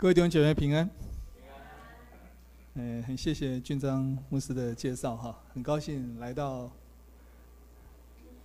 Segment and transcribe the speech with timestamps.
[0.00, 0.88] 各位弟兄姐妹平安。
[2.72, 6.72] 嗯，很谢谢俊章牧师的介绍哈，很高兴来到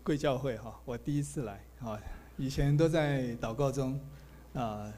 [0.03, 1.97] 贵教会哈，我第一次来哈，
[2.35, 3.97] 以前都在祷告中
[4.53, 4.91] 啊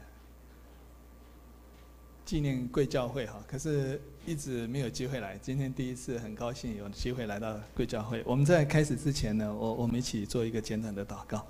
[2.24, 8.20] 纪念贵教会哈，可是一直没有机会来，今天第一次很高兴有机会来到贵教会。
[8.26, 11.46] 我们在开始之前呢，我我们一起做一个简短的祷告。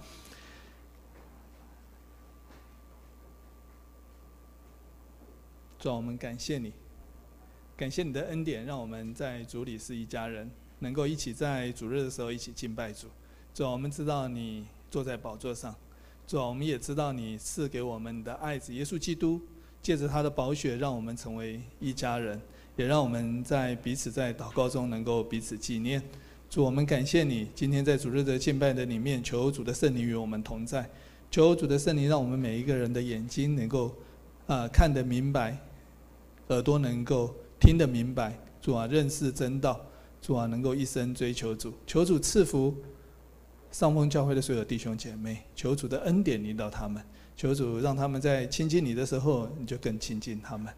[5.79, 6.73] 主啊，我们感谢你，
[7.77, 13.07] 感谢你的恩典，让我们在主里是一家人，能够一起在主日的时候一起敬拜主。
[13.55, 15.73] 主啊，我们知道你坐在宝座上，
[16.27, 19.41] 主啊，我们也知道你赐给我们的爱子耶稣基督，
[19.81, 22.41] 借着他的宝血，让我们成为一家人，
[22.75, 26.03] 也让我们在彼此在祷告中能够彼此纪念。
[26.51, 30.91] 主，我们感谢你，今天在主日的敬拜的里面，求主的圣灵与我们同在，
[31.31, 33.87] 求主的圣灵让我们每一个人的眼睛能够
[34.49, 35.57] 啊、呃、看得明白。
[36.49, 39.81] 耳朵能够听得明白，主啊，认识真道，
[40.21, 42.75] 主啊，能够一生追求主，求主赐福
[43.71, 47.03] 上峰教会的所有弟兄姐妹，求主的恩典临到他们，
[47.37, 50.73] 求主让他们在亲近你的时候，你就更亲近他们。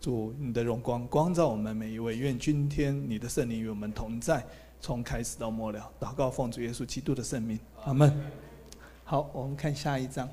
[0.00, 4.46] 主，你的荣光光照我们每一位，愿今天你的圣灵与我们同在，
[4.80, 5.90] 从开始到末了。
[5.98, 8.16] 祷告奉主耶稣基督的圣名，阿门。
[9.02, 10.28] 好，我们看下一章。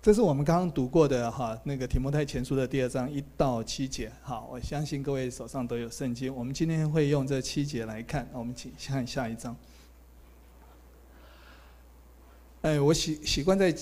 [0.00, 4.10] 这是我们刚刚读过的哈，那个提摩太前书的第二章一到七节。
[4.22, 6.32] 好，我相信各位手上都有圣经。
[6.32, 8.28] 我们今天会用这七节来看。
[8.32, 9.56] 我们请看下一章。
[12.62, 13.74] 哎，我习习惯在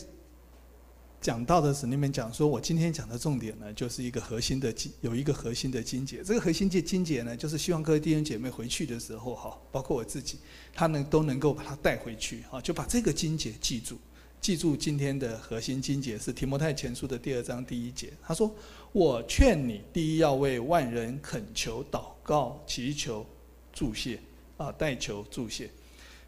[1.20, 6.22] 讲道的时候里面讲说，我今天讲的重点呢，就是一个核心的经，有一个核心的经节。
[6.24, 10.38] 这个核心的经节呢，就是希望各位弟兄姐妹回去的时候哈，包括我自己，
[10.72, 13.98] 他们都能够把它带回去啊，就把这个经节记住。
[14.46, 18.12] 记住今天的核心经节是提摩太前书的第二章第一节。
[18.22, 18.48] 他说
[18.94, 23.26] ：“我劝你，第一要为万人恳求、祷告、祈求、
[23.72, 24.20] 祝谢
[24.56, 25.68] 啊，代求、祝谢。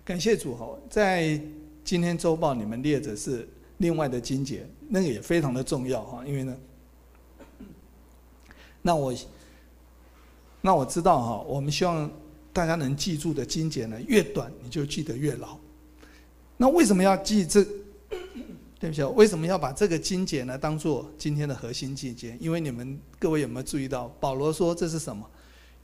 [0.05, 1.41] 感谢主哈，在
[1.84, 6.27] 今天周报你们列着是另外的经节，那个也非常的重要哈。
[6.27, 6.56] 因为呢，
[8.83, 9.15] 那我
[10.61, 12.11] 那我知道哈，我们希望
[12.53, 15.56] 大家能记住的经节呢，越短你就记得越牢。
[16.56, 17.65] 那为什么要记这？”
[18.81, 22.37] 对不起，为什么要把这个经节呢当做今天的核心经节？
[22.39, 25.28] 因为你们各位有没有注意到，保罗说这是什么？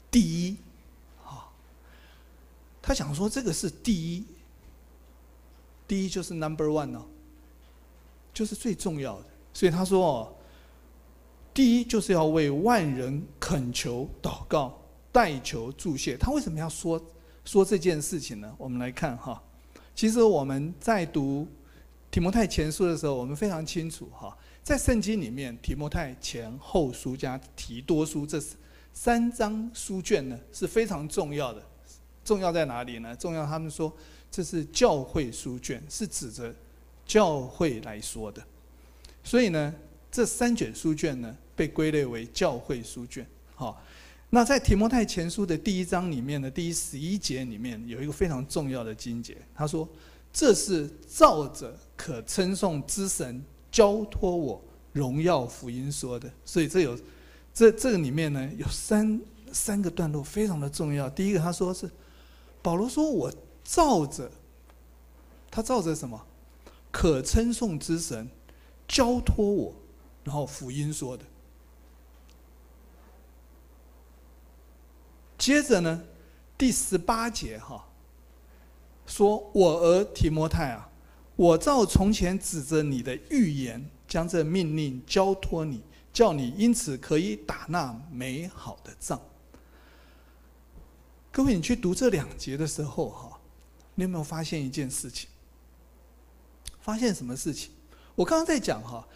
[0.09, 0.55] 第一，
[1.25, 1.51] 啊，
[2.81, 4.25] 他想说这个是第一，
[5.85, 7.05] 第一就是 number one 哦，
[8.33, 9.25] 就是最重要的。
[9.53, 10.33] 所以他说哦，
[11.53, 16.15] 第一就是要为万人恳求、祷告、代求、助谢。
[16.15, 17.03] 他为什么要说
[17.43, 18.55] 说这件事情呢？
[18.57, 19.43] 我们来看哈，
[19.93, 21.45] 其实我们在读。
[22.15, 24.33] 提摩太前书的时候，我们非常清楚哈，
[24.63, 28.41] 在圣经里面，提摩太前后书加提多书这
[28.93, 31.61] 三张书卷呢是非常重要的。
[32.23, 33.13] 重要在哪里呢？
[33.17, 33.93] 重要，他们说
[34.31, 36.55] 这是教会书卷，是指着
[37.05, 38.41] 教会来说的。
[39.21, 39.75] 所以呢，
[40.09, 43.27] 这三卷书卷呢被归类为教会书卷。
[43.55, 43.83] 好，
[44.29, 49.85] 那在提摩太前书的第一章里面的第十一节里面有一个非常重要的经节，他说。
[50.37, 54.61] 这是照着可称颂之神交托我
[54.93, 56.97] 荣耀福音说的，所以这有
[57.53, 59.19] 这这个里面呢有三
[59.51, 61.09] 三个段落非常的重要。
[61.09, 61.89] 第一个他说是
[62.61, 63.31] 保罗说我
[63.63, 64.31] 照着
[65.49, 66.25] 他照着什么
[66.91, 68.29] 可称颂之神
[68.87, 69.73] 交托我，
[70.23, 71.23] 然后福音说的。
[75.37, 76.03] 接着呢
[76.57, 77.85] 第十八节哈。
[79.07, 80.89] 说：“我儿提摩太啊，
[81.35, 85.81] 我照从前指着你的预言，将这命令交托你，
[86.13, 89.21] 叫你因此可以打那美好的仗。”
[91.31, 93.39] 各位，你去读这两节的时候，哈，
[93.95, 95.29] 你有没有发现一件事情？
[96.79, 97.71] 发现什么事情？
[98.15, 99.07] 我刚刚在讲哈，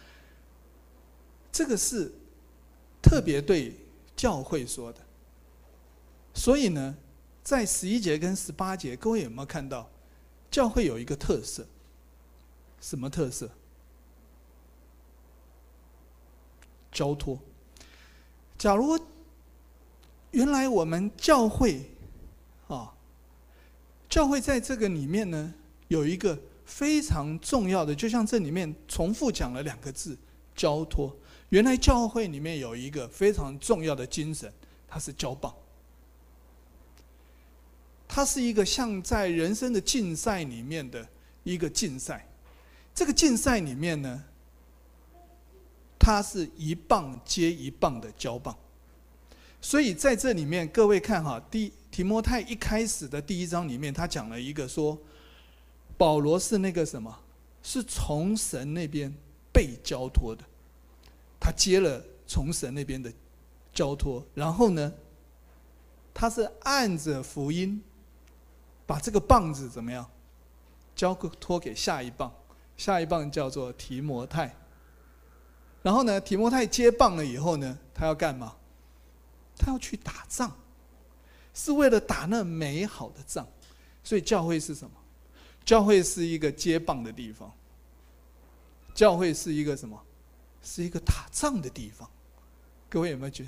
[1.50, 2.12] 这个是
[3.00, 3.74] 特别对
[4.14, 5.00] 教会说的，
[6.34, 6.96] 所以呢。
[7.42, 9.88] 在十一节跟十八节，各位有没有看到？
[10.50, 11.66] 教会有一个特色，
[12.80, 13.50] 什么特色？
[16.90, 17.38] 交托。
[18.58, 18.98] 假如
[20.32, 21.90] 原来我们教会
[22.68, 22.94] 啊，
[24.08, 25.54] 教会在这个里面呢，
[25.88, 30.18] 有一个非常重要的，就像这里面重复讲了两个字
[30.54, 31.16] “交托”。
[31.50, 34.52] 原来教会里面有一个非常重要的精神，
[34.86, 35.54] 它是交棒。
[38.06, 41.08] 它是一个像在人生的竞赛里面的
[41.42, 42.28] 一个竞赛，
[42.94, 44.24] 这个竞赛里面呢，
[45.98, 48.56] 它是一棒接一棒的交棒，
[49.60, 54.98] 所以在这里面，各位看哈，第提摩太一开始的第一章里面，他讲了一个说，
[55.96, 57.18] 保罗是那个什么，
[57.62, 59.12] 是从神那边
[59.52, 60.44] 被交托的，
[61.38, 63.12] 他接了从神那边的
[63.72, 64.92] 交托，然后呢，
[66.12, 67.82] 他是按着福音，
[68.86, 70.08] 把这个棒子怎么样，
[70.94, 72.32] 交托给下一棒。
[72.80, 74.56] 下一棒叫做提摩太，
[75.82, 78.56] 然后呢，提摩太接棒了以后呢，他要干嘛？
[79.54, 80.50] 他要去打仗，
[81.52, 83.46] 是为了打那美好的仗。
[84.02, 84.96] 所以教会是什么？
[85.62, 87.52] 教会是一个接棒的地方。
[88.94, 90.02] 教会是一个什么？
[90.62, 92.08] 是一个打仗的地方。
[92.88, 93.46] 各位有没有觉？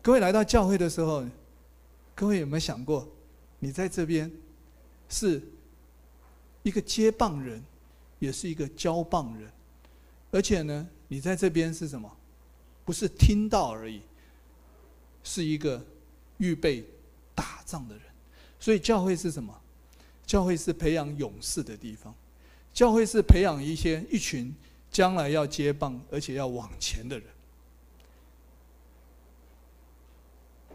[0.00, 1.26] 各位来到教会的时候，
[2.14, 3.08] 各位有没有想过，
[3.58, 4.30] 你在这边
[5.08, 5.42] 是
[6.62, 7.60] 一个接棒人？
[8.18, 9.50] 也是一个交棒人，
[10.30, 12.10] 而且呢，你在这边是什么？
[12.84, 14.00] 不是听到而已，
[15.22, 15.84] 是一个
[16.38, 16.84] 预备
[17.34, 18.04] 打仗的人。
[18.58, 19.54] 所以教会是什么？
[20.26, 22.14] 教会是培养勇士的地方，
[22.72, 24.54] 教会是培养一些一群
[24.90, 27.26] 将来要接棒而且要往前的人。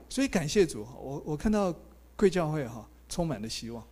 [0.07, 1.75] 所以感谢主，我我看到
[2.15, 3.83] 贵教会哈充满了希望，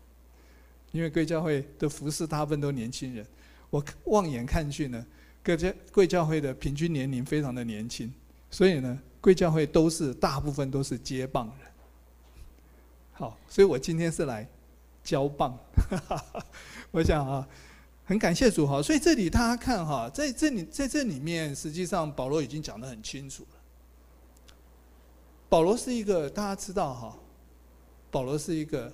[0.92, 3.26] 因为贵教会的服侍大部分都年轻人。
[3.72, 5.04] 我望眼看去呢，
[5.42, 8.14] 各教贵教会的平均年龄非常的年轻，
[8.52, 11.72] 所以呢，贵教会都是大部分都是接棒人。
[13.14, 14.48] 好，所以我今天是来
[15.04, 15.58] 交棒。
[16.92, 17.48] 我想啊，
[18.04, 18.82] 很感谢主哈。
[18.82, 23.58] 所以这里大家看哈，在这里在这里面，实际上保罗已经讲得很清楚了。
[25.48, 27.18] 保罗是一个大家知道哈，
[28.10, 28.92] 保罗是一个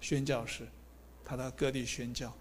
[0.00, 0.66] 宣教士，
[1.24, 2.32] 他到各地宣教。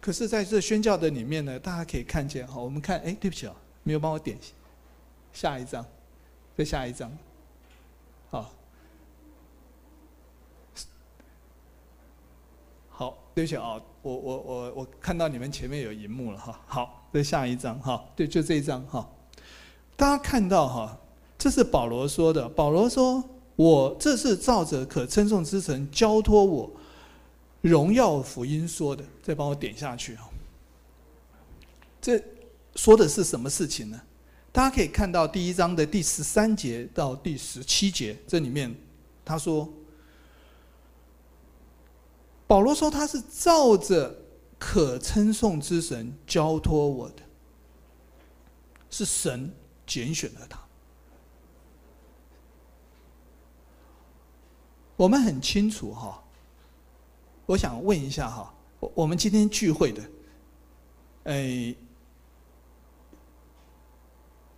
[0.00, 4.38] 可是，在这宣教的里面呢，大家可以看见哈，我们看，哎，对不起啊，没有帮我点
[5.32, 5.84] 下一张，
[6.56, 7.10] 再下一张，
[8.30, 8.52] 好，
[12.88, 19.10] 好，对不起啊，我我我我看到你们前面有荧幕了哈，好，再下一张哈，对，就这一张哈，
[19.96, 21.00] 大家看到哈，
[21.36, 23.24] 这是保罗说的，保罗说，
[23.56, 26.70] 我这是照着可称颂之神交托我。
[27.68, 30.28] 荣耀福音说的，再帮我点下去啊！
[32.00, 32.22] 这
[32.74, 34.00] 说的是什么事情呢？
[34.52, 38.74] 大家可以看到第一章的第十三节到第十七节，这里面
[39.24, 39.68] 他说，
[42.46, 44.16] 保罗说他是照着
[44.58, 47.22] 可称颂之神交托我的，
[48.88, 49.52] 是神
[49.86, 50.60] 拣选了他。
[54.96, 56.22] 我们很清楚哈。
[57.46, 60.02] 我想问一下哈，我我们今天聚会的，
[61.24, 61.74] 哎，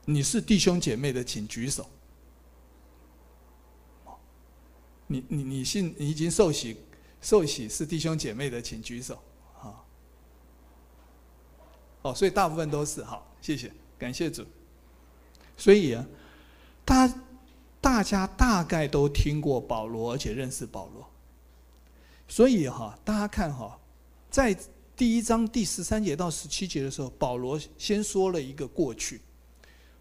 [0.06, 1.86] 你是弟兄姐妹的，请举手。
[5.06, 6.76] 你你你信你已经受洗
[7.20, 9.18] 受洗是弟兄姐妹的，请举手。
[9.54, 9.86] 好，
[12.02, 14.44] 哦，所以大部分都是好，谢谢，感谢主。
[15.56, 16.06] 所以啊，
[16.84, 17.14] 大
[17.80, 21.08] 大家大概都听过保罗，而且认识保罗。
[22.28, 23.80] 所以哈，大家看哈，
[24.30, 24.54] 在
[24.94, 29.20] 第一章第十三节到十七节的时候，保罗先说了一个过去，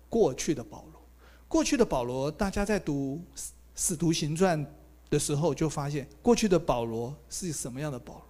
[0.10, 1.01] 过去的保罗，
[1.48, 3.24] 过去的保罗，大家在读
[3.75, 4.63] 《使徒行传》
[5.10, 8.24] 的时候就发现，过去的保罗是什么样的保罗？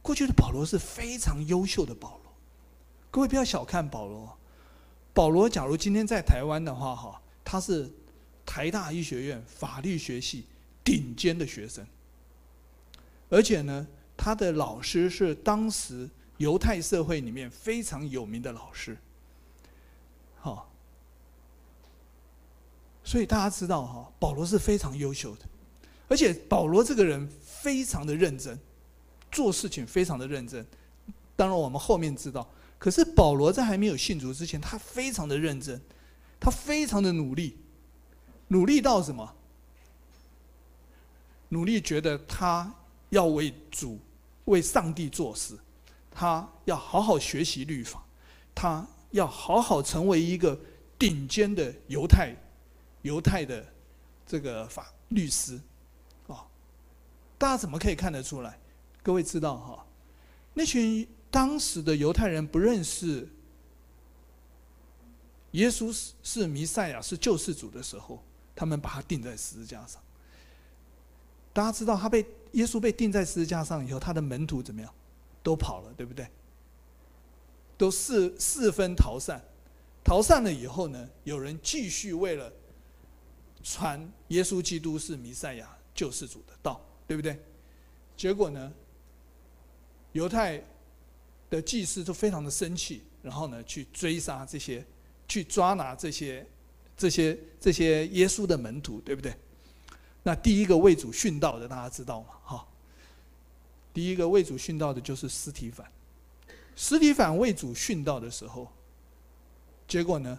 [0.00, 2.32] 过去的保罗是非常优秀的保罗。
[3.10, 4.38] 各位不要小看保罗，
[5.12, 7.92] 保罗假如今天在台湾的话哈，他是
[8.46, 10.46] 台大医学院法律学系
[10.82, 11.86] 顶尖的学生。
[13.30, 16.08] 而且呢，他的老师是当时
[16.38, 18.96] 犹太社会里面非常有名的老师，
[20.40, 20.72] 好，
[23.04, 25.44] 所以大家知道哈，保罗是非常优秀的，
[26.08, 28.58] 而且保罗这个人非常的认真，
[29.30, 30.66] 做事情非常的认真。
[31.36, 35.78] 当然我们后面知道，可是保罗在还没有信主之前，他非常的认真，
[36.40, 37.58] 他非常的努力，
[38.48, 39.34] 努力到什么？
[41.50, 42.74] 努力觉得他。
[43.10, 43.98] 要为主、
[44.44, 45.58] 为上帝做事，
[46.10, 48.04] 他要好好学习律法，
[48.54, 50.58] 他要好好成为一个
[50.98, 52.34] 顶尖的犹太、
[53.02, 53.66] 犹太的
[54.26, 55.58] 这个法律师，
[56.26, 56.46] 啊，
[57.38, 58.58] 大家怎么可以看得出来？
[59.02, 59.86] 各位知道哈，
[60.52, 63.26] 那群当时的犹太人不认识
[65.52, 68.22] 耶稣是是弥赛亚、是救世主的时候，
[68.54, 70.02] 他们把他钉在十字架上。
[71.54, 72.26] 大家知道他被。
[72.52, 74.92] 耶稣被钉在十字架上以后，他的门徒怎么样？
[75.42, 76.26] 都跑了，对不对？
[77.76, 79.42] 都四四分逃散。
[80.04, 82.50] 逃散了以后呢，有人继续为了
[83.62, 87.38] 传耶稣基督是弥赛亚救世主的道，对不对？
[88.16, 88.72] 结果呢，
[90.12, 90.62] 犹太
[91.50, 94.84] 的祭司都非常的生气，然后呢，去追杀这些，
[95.26, 96.46] 去抓拿这些、
[96.96, 99.34] 这些、这些耶稣的门徒，对不对？
[100.28, 102.28] 那第一个为主殉道的，大家知道吗？
[102.44, 102.68] 哈，
[103.94, 105.90] 第一个为主殉道的就是司提反。
[106.76, 108.70] 司提反为主殉道的时候，
[109.86, 110.38] 结果呢，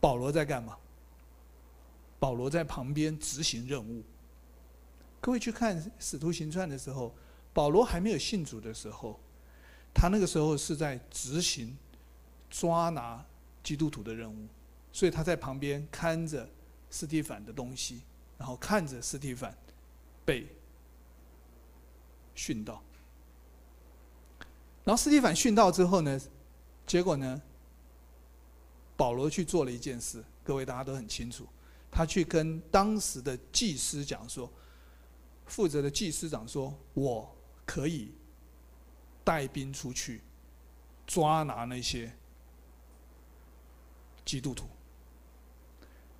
[0.00, 0.78] 保罗在干嘛？
[2.18, 4.02] 保罗在旁边执行任务。
[5.20, 7.14] 各位去看《使徒行传》的时候，
[7.52, 9.20] 保罗还没有信主的时候，
[9.92, 11.76] 他那个时候是在执行
[12.48, 13.22] 抓拿
[13.62, 14.48] 基督徒的任务，
[14.90, 16.48] 所以他在旁边看着
[16.88, 18.00] 斯提反的东西，
[18.42, 19.56] 然后看着斯蒂凡
[20.24, 20.48] 被
[22.34, 22.82] 训道。
[24.82, 26.20] 然后斯蒂凡训道之后呢，
[26.84, 27.40] 结果呢，
[28.96, 31.46] 保罗去做了一件事，各位大家都很清楚，
[31.88, 34.52] 他去跟当时的祭司讲说，
[35.46, 37.32] 负责的祭司长说：“我
[37.64, 38.12] 可以
[39.22, 40.20] 带兵出去
[41.06, 42.12] 抓拿那些
[44.24, 44.66] 基督徒，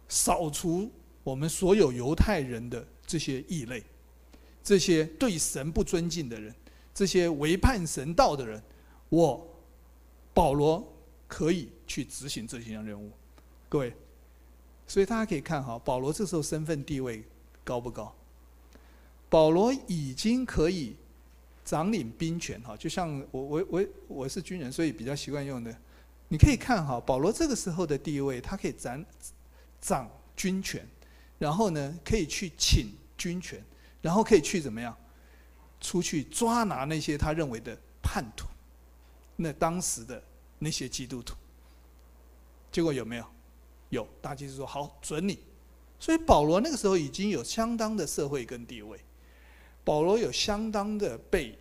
[0.08, 0.88] 扫除
[1.22, 3.82] 我们所有犹太人的这些异类，
[4.62, 6.54] 这些对神不尊敬的人。”
[6.94, 8.62] 这些违叛神道的人，
[9.08, 9.48] 我
[10.34, 10.86] 保罗
[11.26, 13.10] 可以去执行这些任务，
[13.66, 13.94] 各位，
[14.86, 17.24] 所以大家可以看哈，保罗这时候身份地位
[17.64, 18.14] 高不高？
[19.30, 20.94] 保罗已经可以
[21.64, 25.74] 掌领兵权哈，就像我我我我是军人，所以比较习惯用的。
[26.28, 29.02] 你可以看哈，保罗这个时候的地位，他可以掌
[29.80, 30.86] 掌军权，
[31.42, 33.60] 然后呢，可以去请军权，
[34.00, 34.96] 然后可以去怎么样？
[35.80, 38.46] 出去抓拿那些他认为的叛徒，
[39.34, 40.22] 那当时的
[40.60, 41.34] 那些基督徒，
[42.70, 43.26] 结果有没有？
[43.90, 45.36] 有，大祭司说好准你。
[45.98, 49.00] 所以保罗那个时候已经有相当的社会跟地位，
[49.82, 51.58] 保罗有相当的被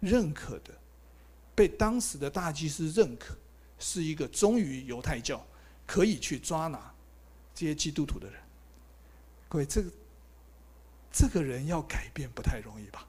[0.00, 0.72] 认可的，
[1.54, 3.36] 被当时的大祭司认可，
[3.78, 5.46] 是一个忠于犹太教，
[5.84, 6.94] 可以去抓拿
[7.56, 8.40] 这些基督徒的人。
[9.48, 9.90] 各位，这个。
[11.18, 13.08] 这个人要改变不太容易吧？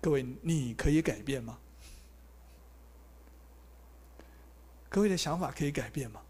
[0.00, 1.58] 各位，你可以改变吗？
[4.88, 6.22] 各位的想法可以改变吗？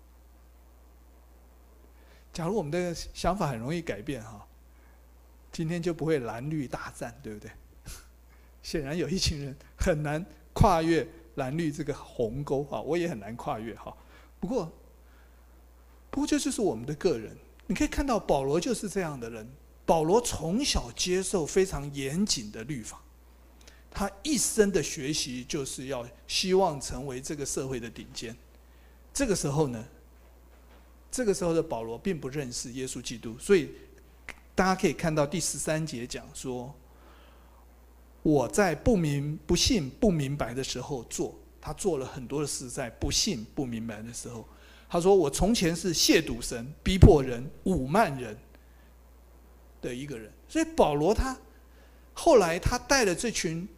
[2.33, 4.45] 假如我们的想法很容易改变哈，
[5.53, 7.49] 今天就不会蓝绿大战，对不对？
[8.61, 13.97] 显然有一群人很难跨越蓝绿这个鸿沟啊，我也很难跨越哈。
[14.41, 14.73] 不过，
[16.11, 17.37] 不过这就是我们的个人。
[17.67, 19.49] 你可以看到保罗就是这样的人。
[19.87, 23.03] 保罗从小接受非常严谨的律法，
[23.91, 28.37] 他一生的学习就是要希望成为这个社会的顶尖。
[29.13, 29.85] 这个时候呢，
[31.11, 33.71] 这个时候的保罗并不认识耶稣基督，所以
[34.55, 36.73] 大家可以看到第十三节讲说
[38.23, 44.47] ：“我在不明、不信、不明白的时候做，他做了很多的事，在不信、不明白的时候。”
[44.89, 48.37] 他说：“我从前是亵渎神、逼迫人、侮慢人
[49.81, 50.33] 的一个人。
[50.49, 51.37] 所以保罗他
[52.13, 53.69] 后来他带了这群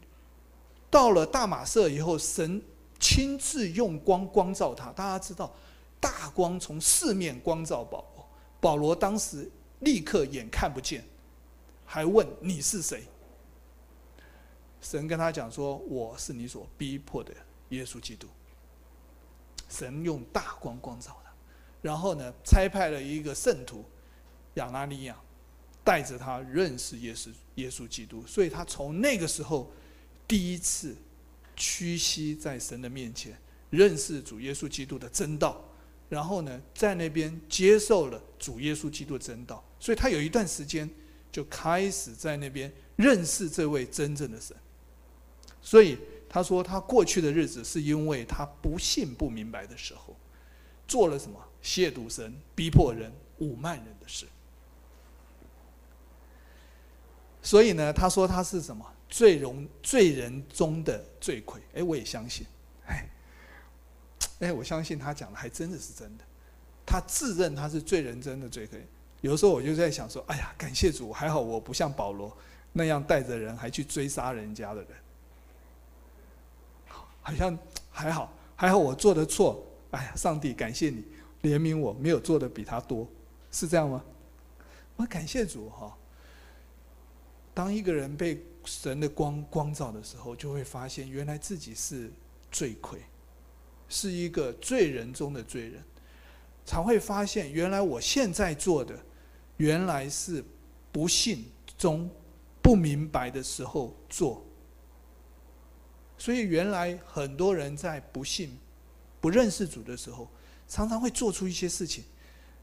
[0.91, 2.63] 到了大马色以后，神
[2.99, 4.91] 亲自用光光照他。
[4.93, 5.55] 大家知道，
[6.01, 8.27] 大光从四面光照保罗。
[8.59, 11.05] 保罗当时立刻眼看不见，
[11.85, 13.03] 还问你是谁？
[14.81, 17.35] 神跟他讲说：我是你所逼迫的
[17.73, 18.27] 耶稣基督。”
[19.69, 21.33] 神用大光光照他，
[21.81, 23.83] 然后呢，差派了一个圣徒
[24.57, 25.19] 亚拉尼亚，
[25.83, 29.73] 带着他认识耶稣耶稣基督，所以他从那个时候
[30.29, 30.95] 第一次
[31.57, 33.35] 屈膝在神的面前，
[33.71, 35.65] 认识主耶稣基督的真道，
[36.11, 40.87] 然后呢，在那边接受了主耶稣基督的真道，所以他有一段时间
[41.31, 44.55] 就开始在那边认识这位真正的神，
[45.63, 45.97] 所以。
[46.35, 50.17] 他说：“他过去的日子是因为他不信、不明白的时候，
[50.89, 54.25] 做了什么亵渎神、逼迫人、侮慢人的事。
[57.43, 61.61] 所以呢，他说他是什么罪容罪人中的罪魁。
[61.75, 62.47] 哎，我也相信。
[62.87, 63.07] 哎，
[64.41, 66.25] 哎，我相信他讲的还真的是真的。
[66.87, 68.83] 他自认他是罪人中的罪魁。
[69.21, 72.35] 有时候我就在想说：哎呀，感谢主，还好我不像保罗
[72.73, 74.91] 那样带着人还去追杀人家的人。”
[77.23, 77.57] 好像
[77.91, 81.05] 还好，还好我做的错，哎呀，上帝感谢你
[81.43, 83.09] 怜悯我，没有做的比他多，
[83.51, 84.05] 是这样吗？
[84.97, 85.97] 我感谢主哈。
[87.55, 92.11] 当一个人被神的光光照的时候，就会发现原来自己是
[92.51, 93.01] 罪魁，
[93.89, 95.83] 是一个罪人中的罪人，
[96.65, 98.99] 才会发现原来我现在做的，
[99.59, 100.43] 原来是
[100.91, 101.45] 不信
[101.77, 102.09] 中
[102.63, 104.45] 不明白的时候做。
[106.23, 108.57] 所以原来很多人在不信、
[109.21, 110.29] 不认识主的时候，
[110.69, 112.05] 常常会做出一些事情，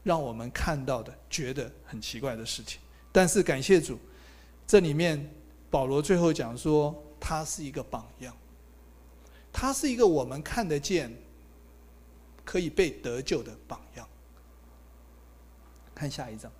[0.02, 2.80] 让我们看到的觉得很奇怪的事情。
[3.12, 3.98] 但是感谢主，
[4.66, 5.30] 这里面
[5.68, 8.34] 保罗最后讲说，他是一个榜样，
[9.52, 11.14] 他是一个我们看得见、
[12.46, 14.08] 可以被得救的榜样。
[15.94, 16.50] 看下一章。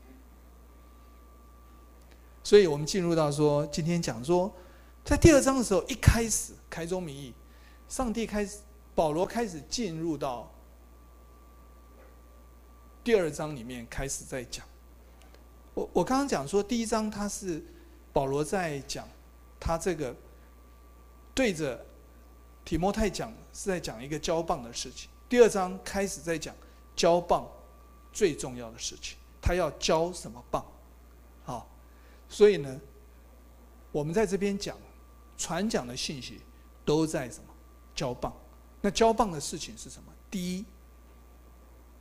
[2.45, 4.55] 所以我们进入到说，今天讲说。
[5.11, 7.35] 在第二章的时候，一开始开宗明义，
[7.89, 8.59] 上帝开始，
[8.95, 10.49] 保罗开始进入到
[13.03, 14.65] 第二章里面，开始在讲。
[15.75, 17.61] 我我刚刚讲说，第一章他是
[18.13, 19.09] 保罗在讲
[19.59, 20.15] 他这个
[21.35, 21.85] 对着
[22.65, 25.11] 提摩太讲，是在讲一个交棒的事情。
[25.29, 26.55] 第二章开始在讲
[26.95, 27.51] 交棒
[28.13, 30.65] 最重要的事情，他要交什么棒？
[31.43, 31.69] 好，
[32.29, 32.81] 所以呢，
[33.91, 34.79] 我们在这边讲。
[35.41, 36.39] 传讲的信息
[36.85, 37.45] 都在什么？
[37.95, 38.31] 交棒。
[38.83, 40.13] 那交棒的事情是什么？
[40.31, 40.65] 第一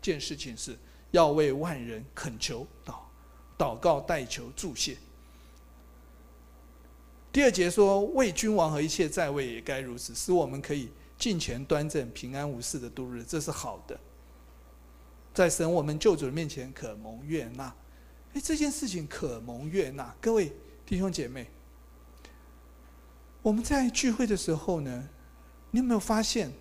[0.01, 0.77] 件事情是
[1.12, 2.96] 要为万人恳求祷
[3.58, 4.98] 祷告代求助谢。
[7.31, 13.98] 第二节说，为君王和一切在位也该如此，使我们可以尽前端正、平安无事的度日，这是好的。
[15.34, 17.74] 在神我们救主的面前可蒙悦纳。
[18.34, 20.51] 哎，这件事情可蒙悦纳，各位
[20.86, 21.50] 弟兄姐妹。
[23.41, 25.10] 我们在聚会的时候呢，
[25.72, 26.51] 你有没有发现，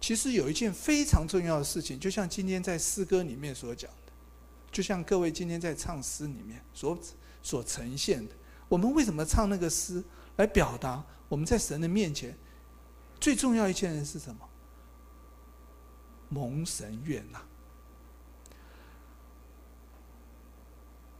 [0.00, 4.12] 其实有一件非常重要的事情，就像今天在诗歌里面所讲的，
[4.70, 6.98] 就像各位今天在唱诗里面所
[7.42, 8.34] 所呈现的，
[8.68, 10.02] 我们为什么唱那个诗
[10.36, 12.36] 来表达我们在神的面前
[13.18, 14.48] 最重要一件事是什么？
[16.28, 17.42] 蒙神悦纳。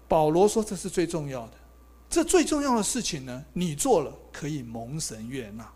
[0.06, 1.54] 保罗说这是最重要的。
[2.10, 5.70] 这最重要的事情呢，你做了可以蒙神悦纳。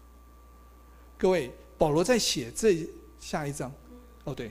[1.18, 2.88] 各位，保罗在写这
[3.20, 3.72] 下一章，
[4.24, 4.50] 哦对，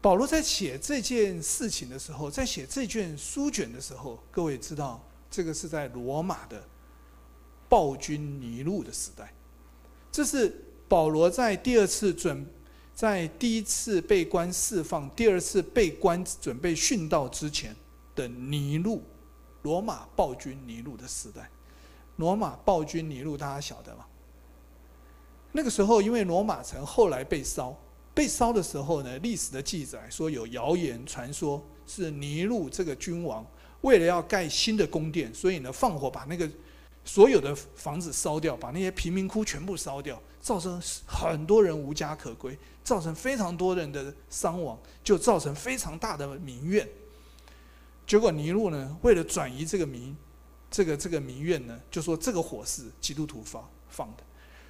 [0.00, 6.66] 保罗在写这件事情的时候，在写这卷书卷的时候，各位知道这个是在罗马的
[7.68, 9.32] 暴君尼禄的时代，
[10.10, 12.44] 这是保罗在第二次准，
[12.94, 17.74] 在第一次被关释放，第二次被关准备殉道之前。
[18.18, 19.04] 的尼禄，
[19.62, 21.48] 罗马暴君尼禄的时代，
[22.16, 24.04] 罗马暴君尼禄大家晓得吗？
[25.52, 27.74] 那个时候，因为罗马城后来被烧，
[28.12, 33.46] 被烧的时候呢，历史的记载说有谣言传说，是尼禄这个君王
[33.82, 36.50] 为了要盖新的宫殿，所以呢放火把那个
[37.04, 46.86] 所有的房子烧掉，把那些贫民窟全部烧掉，造成很多人无家可归，造成非常多人的伤亡，就造成非常大的民怨。
[48.08, 50.16] 结果尼禄呢，为了转移这个民，
[50.70, 54.22] 这个这个民怨呢，就说这个火是基督徒放放的，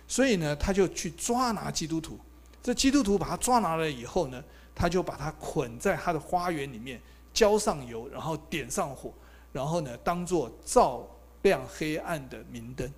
[0.09, 2.19] 所以呢，他就去抓拿基督徒。
[2.61, 4.43] 这基督徒把他抓拿了以后呢，
[4.75, 7.01] 他就把他捆在他的花园里面，
[7.33, 9.15] 浇上油，然后点上火，
[9.53, 11.09] 然后呢，当做照
[11.43, 12.93] 亮黑暗的明灯，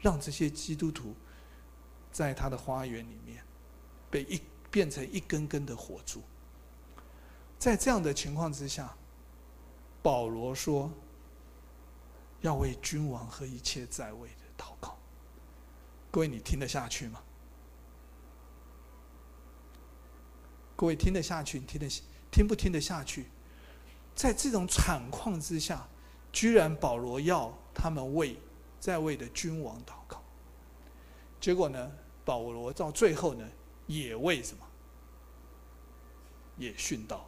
[0.00, 1.14] 让这些基督徒
[2.10, 3.40] 在他的花园里面
[4.10, 4.40] 被一
[4.72, 6.20] 变成一根根的火柱。
[7.60, 8.92] 在这样的情况之下。
[10.04, 10.92] 保罗说
[12.42, 14.98] ：“要为君王和一切在位的祷告。”
[16.12, 17.22] 各位，你听得下去吗？
[20.76, 21.58] 各位听得下去？
[21.58, 21.88] 你听得
[22.30, 23.24] 听不听得下去？
[24.14, 25.88] 在这种惨况之下，
[26.30, 28.38] 居然保罗要他们为
[28.78, 30.22] 在位的君王祷告。
[31.40, 31.90] 结果呢，
[32.26, 33.48] 保罗到最后呢，
[33.86, 34.66] 也为什么？
[36.58, 37.26] 也殉道。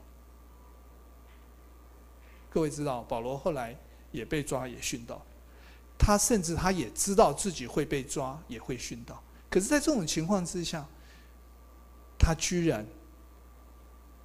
[2.57, 3.79] 各位知道，保罗后来
[4.13, 5.21] 也被抓，也殉道。
[5.99, 9.23] 他甚至他也知道自己会被抓，也会殉道。
[9.51, 10.87] 可是，在这种情况之下，
[12.19, 12.87] 他居然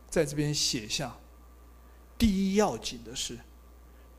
[0.09, 1.17] 在这边写下
[2.17, 3.37] 第一要紧的事。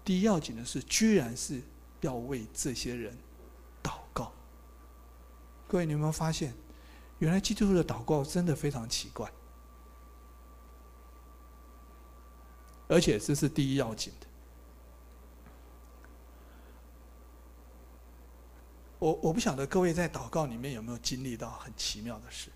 [0.05, 1.63] 第一要紧的事，居然是
[2.03, 3.17] 要为这些人
[3.83, 4.31] 祷告。
[5.67, 6.53] 各位，你有没有发现，
[7.19, 9.33] 原来基督徒的祷告真的非常奇怪？
[12.93, 14.27] 而且这是第一要紧的。
[18.99, 22.51] 我我不晓得各位在祷告里面有没有经历到很奇妙的事。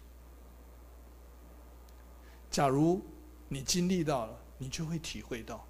[2.50, 3.02] 假如
[3.48, 5.66] 你经历到了，你就会体会到，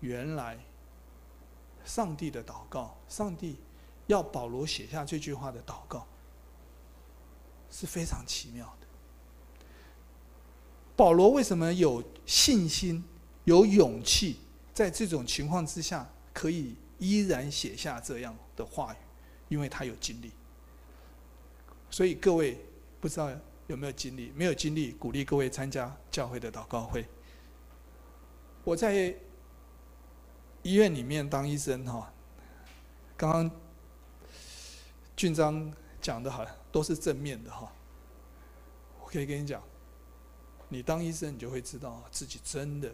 [0.00, 0.58] 原来
[1.84, 3.58] 上帝的祷告，上帝
[4.08, 6.06] 要保罗写下这句话的祷告，
[7.70, 8.86] 是非常奇妙的。
[10.96, 13.02] 保罗为什么有信心、
[13.48, 14.36] 有勇气，
[14.74, 18.96] 在这种情况之下，可以依然写下这样的话语？
[19.48, 20.30] 因为他有经历。
[21.88, 22.62] 所以各位
[23.00, 23.30] 不知道
[23.66, 24.30] 有没有经历？
[24.36, 27.06] 没有经历，鼓励各位参加教会的祷告会。
[28.64, 29.16] 我在
[30.62, 32.12] 医院里面当医生哈，
[33.16, 33.50] 刚刚
[35.16, 37.72] 俊章讲的好都是正面的哈。
[39.00, 39.62] 我可以跟你讲，
[40.68, 42.92] 你当医生，你就会知道自己真的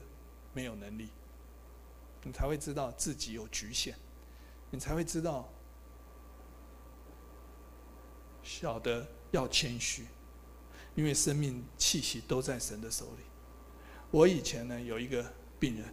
[0.54, 1.10] 没有能力，
[2.22, 3.94] 你才会知道自己有局限，
[4.70, 5.46] 你才会知道
[8.42, 10.06] 晓得要谦虚，
[10.94, 13.24] 因为生命气息都在神的手里。
[14.10, 15.92] 我以前呢有一个病人。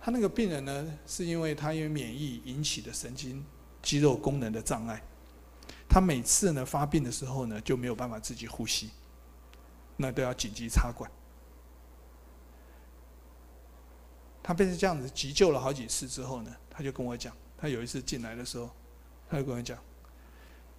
[0.00, 3.44] 他那个病人呢，是因为他因为免疫引起的神经
[3.82, 5.02] 肌肉功能的障碍，
[5.88, 8.90] 他每次呢发病的时候呢就没有办法自己呼吸，
[9.96, 11.10] 那都要紧急插管。
[14.46, 18.70] 他被这样子急救了好几次之后呢，他就跟我讲，他有一次进来的时候，
[19.28, 19.76] 他就跟我讲，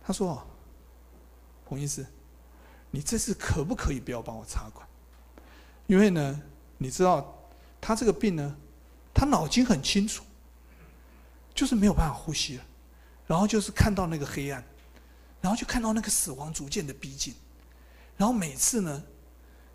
[0.02, 0.42] 他说
[1.68, 2.06] ：“洪医师，
[2.92, 4.88] 你这次可不可以不要帮我插管？
[5.86, 6.42] 因为呢，
[6.78, 7.38] 你知道
[7.82, 8.56] 他这个病呢。”
[9.20, 10.24] 他脑筋很清楚，
[11.52, 12.64] 就是没有办法呼吸了，
[13.26, 14.64] 然后就是看到那个黑暗，
[15.42, 17.34] 然后就看到那个死亡逐渐的逼近，
[18.16, 19.04] 然后每次呢，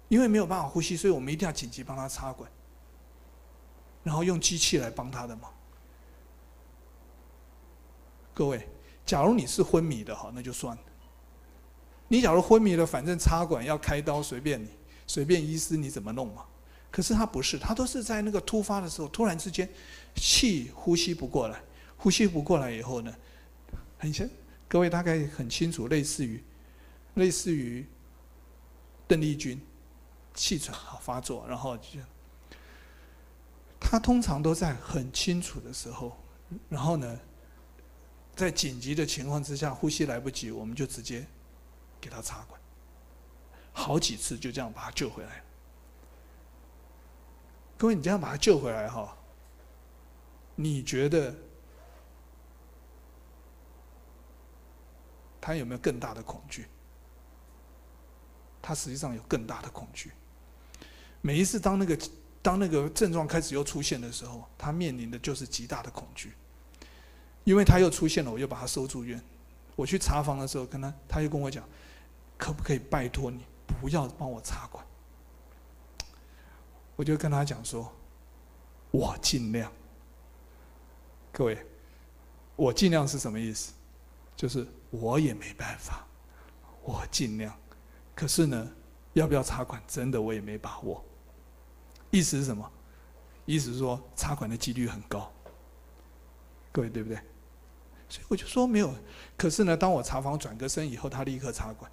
[0.07, 2.48] 因为没有办法呼吸，所以我们一定要紧急帮他插管，
[4.02, 5.52] 然后用机器来帮他的忙。
[8.34, 8.68] 各位，
[9.04, 10.82] 假如你是昏迷的哈，那就算了。
[12.08, 14.68] 你假如昏迷了，反正插管要开刀，随便你，
[15.06, 16.44] 随便医师你怎么弄嘛。
[16.90, 19.68] 可是他不是，他都是在那个突发的时候，突然之间
[20.14, 21.62] 气呼吸不过来，
[21.96, 23.14] 呼吸不过来以后呢，
[23.98, 24.28] 很像
[24.68, 26.42] 各位大概很清楚，类似于
[27.14, 27.86] 类似于
[29.06, 29.58] 邓丽君
[30.34, 31.98] 气喘发作，然后就
[33.85, 36.16] 他通常都在很清楚的时候，
[36.71, 37.21] 然后呢，
[38.35, 41.27] 在紧急的情况之下，呼吸来不及，我们就直接
[42.01, 42.59] 给他插管，
[43.73, 45.45] 好几次就这样把他救回来。
[47.77, 49.14] 各位，你这样把他救回来哈，
[50.55, 51.35] 你觉得
[55.38, 56.66] 他有没有更大的恐惧？
[58.62, 60.12] 他实际上有更大的恐惧。
[61.21, 61.99] 每一次当那个
[62.42, 66.33] 当那个症状开始又出现的时候，他面临的就是极大的恐惧，
[67.44, 69.22] 因为他又出现了，我又把他收住院。
[69.76, 71.64] 我去查房的时候，跟他，他又跟我讲，
[72.37, 74.85] 可不可以拜托你不要帮我插管？
[76.96, 77.90] 我就跟他讲说，
[78.90, 79.72] 我尽量。
[81.31, 81.64] 各位，
[82.57, 83.72] 我尽量是什么意思？
[84.37, 86.05] 就是我也没办法，
[86.83, 87.57] 我尽量。
[88.14, 88.70] 可是呢，
[89.14, 91.02] 要不要插管，真的我也没把握。
[92.12, 92.70] 意思是什么？
[93.44, 95.33] 意思是说插管的几率很高。
[96.70, 97.18] 各位对不对？
[98.09, 98.94] 所以我就说没有。
[99.37, 101.90] 可是呢，当我查房转个身以后，他立刻插管。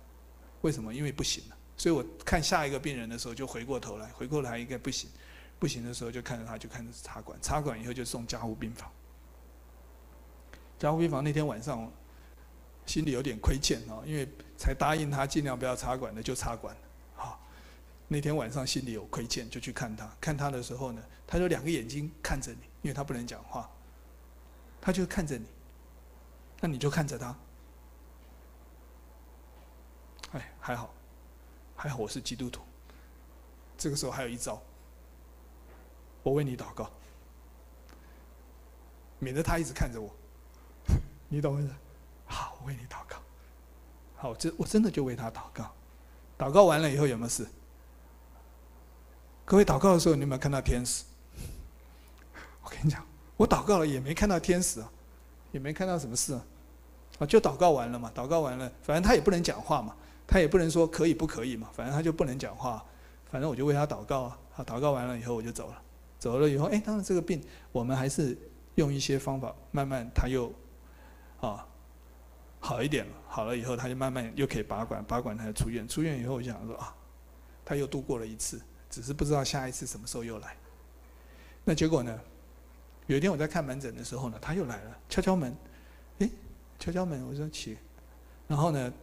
[0.61, 0.93] 为什么？
[0.93, 1.57] 因为不行了。
[1.77, 5.09] 所以我看下一个病人的时候，就回过头来，回过来应该不行，
[5.57, 8.91] 不行的时候就看着他，就看着插管，插管以后就送加护病房。
[10.77, 11.89] 加护病房那天晚上，
[12.85, 14.27] 心里有点亏欠啊，因为
[14.57, 16.81] 才答应他尽量不要插管的就插管，好，
[18.11, 20.11] 那天晚上心里有亏欠，就去看他。
[20.19, 23.69] 看他的时候呢，他就两个眼睛看着你，因为他不能讲话，
[24.81, 25.45] 他就看着你，
[26.59, 27.37] 那你就看着他。
[30.31, 30.93] 哎，还好。
[31.75, 32.61] 还好我是基督徒，
[33.77, 34.61] 这个时候还有一招，
[36.23, 36.91] 我为你祷告，
[39.17, 40.13] 免得他一直看着我，
[41.29, 41.73] 你懂我意思？
[42.25, 43.17] 好，我为你祷告。
[44.17, 45.71] 好，这我真的就为他祷告。
[46.37, 47.47] 祷告完了以后有没有事？
[49.49, 51.03] 各位祷告的时候，你有没有看到天使？
[52.61, 53.03] 我跟你讲，
[53.35, 54.91] 我祷告了也没看到天使啊，
[55.51, 56.45] 也没看到什么事啊，
[57.17, 59.95] 啊，就祷告完了嘛，祷告完了，反正他也不能讲话嘛。
[60.27, 62.85] 他也不能说可以不可以嘛，反正他就不能讲话，
[63.31, 64.39] 反正我就为他祷告啊。
[64.67, 65.81] 祷告完了以后我就走了。
[66.19, 68.37] 走了以后，哎，当然这个病我们还是
[68.75, 70.53] 用一些方法，慢慢他又
[71.41, 71.65] 啊
[72.59, 73.13] 好一点了。
[73.27, 75.87] 好了以后，他就慢慢又可以拔管，拔管他就出院。
[75.87, 76.95] 出院以后，我就想说啊，
[77.65, 80.55] 他又度过了一次，只是不知道下一次什么时候又来。
[81.63, 82.19] 那结果呢？
[83.07, 85.55] 有一天我在看门诊的时候呢，他又来了，敲敲门，
[86.19, 86.29] 哎，
[86.77, 87.77] 敲敲门，我说起，
[88.47, 88.93] 然后呢？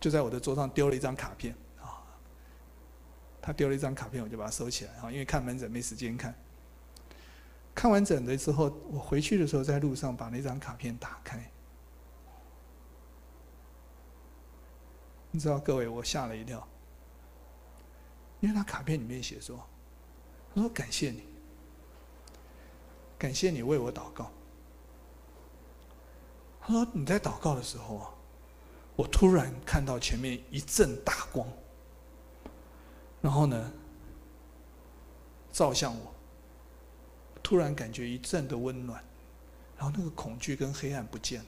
[0.00, 1.98] 就在我的桌上丢了一张卡片啊，
[3.42, 6.32] 他丢了一张卡片，我就把它收起来啊，因为看门诊没时间看。
[7.74, 11.50] 看完诊的时候，我回去的时候在路上把那张卡片打开，
[15.32, 16.64] 你知道，各位，我吓了一跳，
[18.40, 19.58] 因为他卡片里面写说
[20.54, 21.22] ：“他说感谢你，
[23.18, 24.30] 感谢你为我祷告。”
[26.60, 28.10] 他说你在祷告的时候啊，
[28.94, 31.48] 我突然看到前面一阵大光，
[33.20, 33.72] 然后呢，
[35.50, 36.14] 照向我。
[37.42, 39.02] 突然感觉一阵的温暖，
[39.78, 41.46] 然后那个恐惧跟黑暗不见了。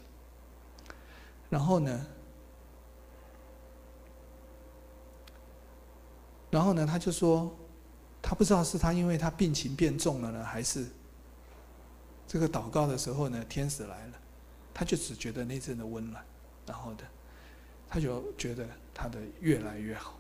[1.51, 2.07] 然后呢，
[6.51, 7.57] 然后呢，他就说，
[8.21, 10.87] 他不知道是他因为他病情变重了呢，还是
[12.27, 14.15] 这个祷告的时候呢，天使来了，
[14.75, 16.25] 他就只觉得那阵的温暖，
[16.67, 17.05] 然后的，
[17.89, 20.17] 他就觉得他的越来越好。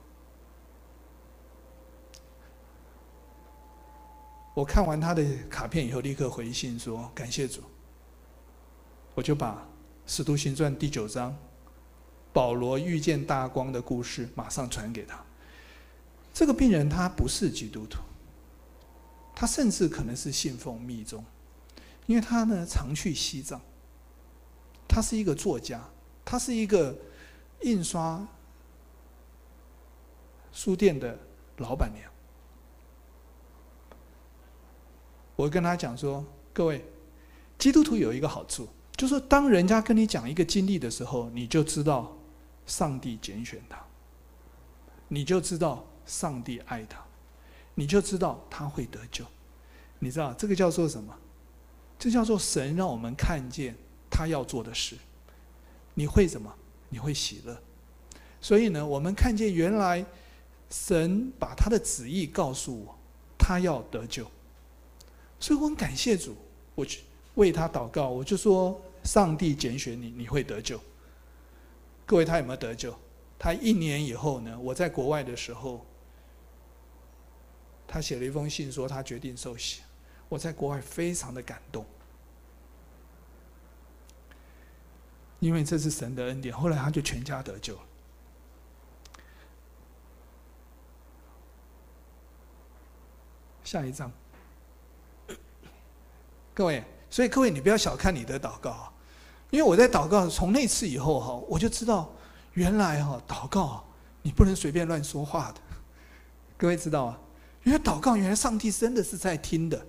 [4.54, 7.62] 我看完他的卡片以后，立刻回信说感谢主。
[9.14, 9.54] 我就把
[10.06, 11.36] 《使徒行传》第九章
[12.32, 15.24] 保罗遇见大光的故事马上传给他。
[16.32, 18.00] 这个病人他不是基督徒，
[19.34, 21.24] 他甚至可能是信奉密宗，
[22.06, 23.60] 因为他呢常去西藏。
[24.92, 25.88] 他是一个作家，
[26.24, 26.98] 他是一个
[27.60, 28.26] 印刷
[30.50, 31.16] 书店的
[31.58, 32.10] 老板娘。
[35.36, 36.84] 我跟他讲说：“各位，
[37.56, 42.16] 基督徒有一个好处，就是当人家跟你讲一个经历的时候，你就知道
[42.66, 43.80] 上帝拣选他，
[45.06, 47.02] 你就知道上帝爱他，
[47.74, 49.24] 你就知道他会得救。
[49.98, 51.14] 你知道这个叫做什么？
[51.98, 53.74] 这叫做神让我们看见
[54.10, 54.96] 他要做的事。
[55.94, 56.54] 你会什么？
[56.88, 57.60] 你会喜乐。
[58.40, 60.04] 所以呢，我们看见原来
[60.70, 62.98] 神把他的旨意告诉我，
[63.38, 64.26] 他要得救。”
[65.38, 66.34] 所以我很感谢主，
[66.74, 67.02] 我去
[67.34, 70.80] 为他祷告，我就说：上帝拣选你，你会得救。
[72.06, 72.94] 各位，他有没有得救？
[73.38, 74.58] 他一年以后呢？
[74.58, 75.84] 我在国外的时候，
[77.92, 79.82] 他写了一封信说他决定受洗。
[80.28, 81.84] 我在国外非常的感动，
[85.40, 86.56] 因为这是神的恩典。
[86.56, 87.76] 后来他就全家得救。
[93.64, 94.12] 下一章。
[96.54, 98.92] 各位，所以各位，你不要小看你的祷告啊，
[99.50, 102.14] 因为我在祷告，从那次以后哈，我就知道
[102.52, 103.84] 原来哈祷告
[104.22, 105.60] 你不能随便乱说话的。
[106.56, 107.18] 各位知道啊，
[107.64, 109.86] 因为祷告原来上帝真的是在听的。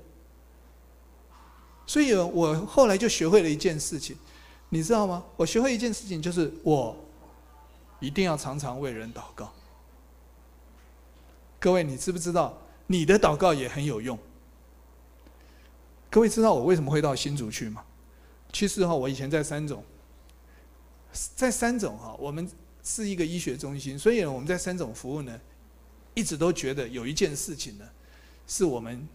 [1.86, 4.16] 所以我后来就学会了一件事情，
[4.70, 5.24] 你知道吗？
[5.36, 6.96] 我学会一件事情，就是我
[8.00, 9.52] 一定要常常为人祷告。
[11.60, 12.58] 各位，你知不知道
[12.88, 14.18] 你的祷告也很有用？
[16.10, 17.84] 各位知道我为什么会到新竹去吗？
[18.54, 19.84] 其实哈，我以前在三总，
[21.36, 22.50] 在三总哈，我们
[22.84, 25.40] 是一个医学中心，所以我们在三总服务呢，
[26.14, 27.86] 一直都觉得有一件事情呢，
[28.48, 29.08] 是我们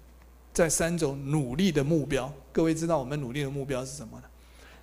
[0.52, 2.32] 在三种努力的目标。
[2.52, 4.24] 各位知道我们努力的目标是什么呢？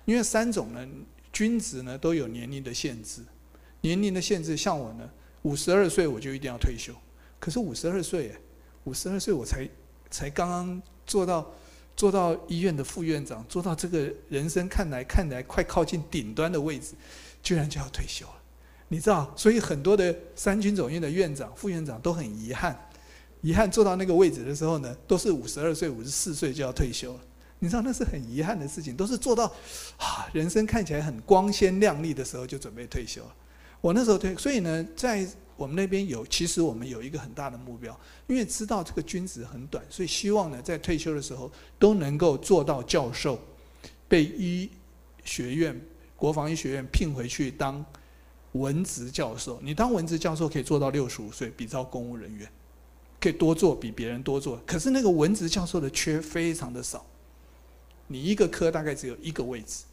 [0.04, 0.88] 因为三种呢，
[1.32, 3.22] 军职呢都有年龄的限制，
[3.80, 5.10] 年龄的限制，像我呢，
[5.42, 6.94] 五十二岁我就一定要退休。
[7.38, 8.34] 可是五十二岁，
[8.84, 9.68] 五十二岁我才
[10.10, 11.50] 才刚刚做到。
[11.96, 16.94] 做到医院的副院长，做到这个人生看来看来快靠近顶端的位置，
[17.40, 18.42] 居然就要退休了。
[18.94, 22.78] 你知道，所以很多的三军总院的院长、副院长都很遗憾，
[23.40, 27.20] 遗憾做到那个位置的时候呢，都是五十二岁、五十四岁就要退休了。
[27.58, 29.46] 你知道那是很遗憾的事情，都是做到
[29.96, 33.34] 啊，人生看起来很光鲜亮丽的时候就准备退休了。
[33.80, 35.26] 我那时候退，所以呢，在。
[35.56, 43.38] 我们那边有，其实我们有一个很大的目标，因为知道这个君子很短，所以希望呢，在退休的时候都能够做到教授，
[44.08, 44.68] 被医
[45.24, 45.80] 学院、
[46.16, 47.86] 国防医学院聘回去当
[48.54, 49.60] 文职教授。
[49.62, 52.50] 你当文职教授可以做到六十五岁，比照公务人员，
[53.20, 54.60] 可以多做，比别人多做。
[54.66, 57.06] 可是那个文职教授的缺非常的少，
[58.08, 59.84] 你一个科大概只有一个位置，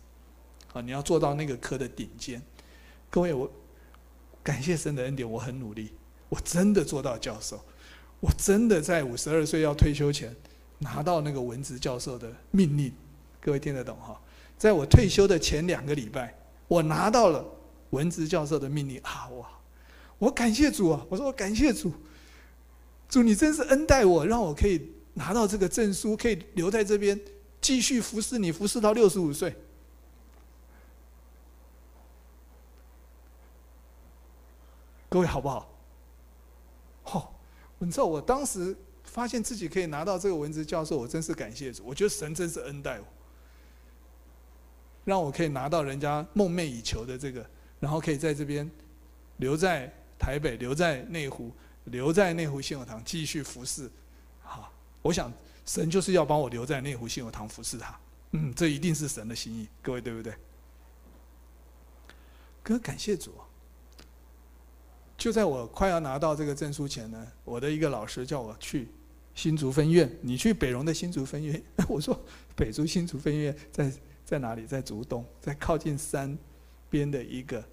[0.74, 2.42] 啊，你要做到那个科的顶尖。
[3.10, 3.52] 各位我。
[4.44, 5.92] 感谢神的恩典，我很努力，
[6.28, 7.64] 我真的做到教授，
[8.20, 10.36] 我真的在五十二岁要退休前
[10.80, 12.92] 拿到那个文职教授的命令。
[13.40, 14.20] 各位听得懂哈？
[14.58, 16.36] 在我退休的前两个礼拜，
[16.68, 17.46] 我拿到了
[17.92, 19.30] 文职教授的命令啊！
[19.30, 19.50] 哇，
[20.18, 21.06] 我感谢主啊！
[21.10, 21.94] 我说我感谢主，
[23.08, 27.20] 主你真是恩待我，让我可以拿到这个证书，可以留在这边
[27.62, 29.56] 继续服侍你，服侍到六十五岁。
[35.10, 35.70] 各位好不好？
[37.04, 37.28] 好、哦，
[37.80, 38.74] 你知道我当时
[39.04, 41.84] 发现自己可以拿到这个文职教授，我真是感谢主。
[41.86, 43.06] 我觉得神真是恩待我，
[45.04, 47.46] 让我可以拿到人家梦寐以求的这个，
[47.82, 48.70] 然后可以在这边
[49.38, 51.52] 留在台北，留在内湖，
[51.86, 53.92] 留在内湖信友堂继续服侍。
[54.40, 55.34] 好，我想
[55.66, 58.00] 神就是要帮我留在内湖信友堂服侍他。
[58.32, 60.34] 嗯，这一定是神的心意，各位对不对？
[62.64, 63.34] 哥，感谢主。
[65.18, 68.88] 就在我快要拿到这个证书前呢，我的一个老师叫我去
[69.34, 70.10] 新竹分院。
[70.22, 72.20] 你去北荣的新竹分院， 我说
[72.56, 73.92] 北竹新竹分院在
[74.24, 74.66] 在哪里？
[74.66, 76.38] 在竹东，在靠近山
[76.92, 77.64] 边的一个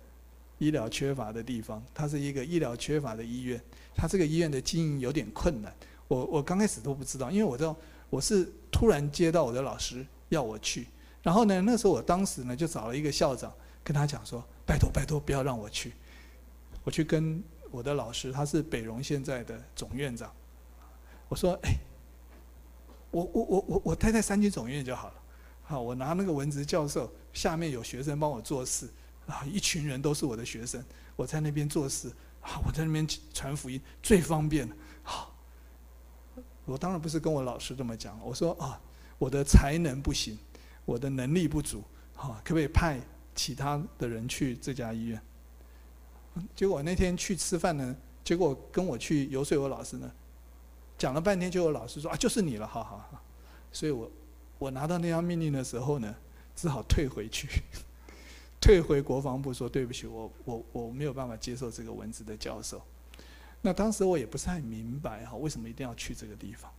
[0.57, 1.85] 医疗缺乏的地方。
[1.93, 3.61] 它是一个医疗缺乏的医院，
[3.95, 5.71] 它这个医院的经营有点困难。
[6.09, 7.77] 我我刚开始都不知道，因为我知道
[8.09, 10.87] 我是突然接到我的老师要我去，
[11.23, 13.53] 然后呢，那时候我当时呢就找了一个校长
[13.85, 14.43] 跟他讲说。
[14.69, 15.95] 拜托拜托，不要让我去。
[16.85, 20.31] 我去跟我的老师，他是北荣现在的总院长。
[21.27, 21.71] 我说：“哎，
[23.11, 25.15] 我我我我我待在三军总院就好了。
[25.63, 28.87] 好，我拿那个文职教授，下面有学生帮我做事
[29.29, 32.09] 啊，一群人都是我的学生，我在那边做事
[32.41, 34.75] 啊，我在那边传福音最方便了。
[35.05, 35.33] 好，
[36.65, 38.81] 我当然不是跟我老师这么讲，我说啊，
[39.19, 40.37] 我的才能不行，
[40.85, 41.85] 我的能力不足，
[42.17, 42.99] 好，可不可以派？”
[43.39, 45.23] 其他的人去这家医院，
[46.57, 50.11] 结果那天去吃饭呢，结果跟我去游说我老师呢，
[50.99, 53.23] 讲了半天，就有老师说啊，就是你了，好好好。
[53.71, 54.11] 所以我
[54.59, 56.13] 我拿到那张命令的时候呢，
[56.57, 57.47] 只好退回去，
[58.61, 62.83] 退回国防部说对不起，我我我没有办法接受这个文职的教授。
[63.61, 66.73] 那当时我也不是很明白哈，为什么一定要去这个地方？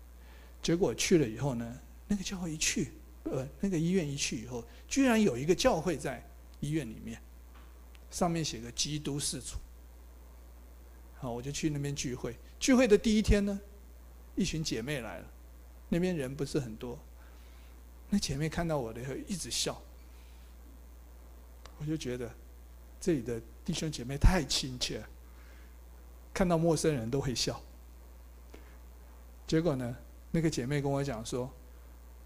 [0.62, 6.26] 结果去了以后呢，那个教会一去，呃，那个医院一去以后，居然有一个教会在。
[6.62, 7.18] 医院里面，
[8.12, 9.56] 上面写个基督世主。
[11.16, 12.36] 好，我就去那边聚会。
[12.60, 13.58] 聚会的第一天呢，
[14.36, 15.26] 一群姐妹来了，
[15.88, 17.00] 那边人不是很多。
[18.10, 19.82] 那姐妹看到我的以后一直笑，
[21.80, 22.32] 我就觉得
[23.02, 25.04] 这里的弟兄姐妹太亲切，
[26.34, 27.60] 看到陌生人都会笑。
[29.48, 29.98] 结果呢，
[30.30, 31.52] 那个姐妹跟我讲说。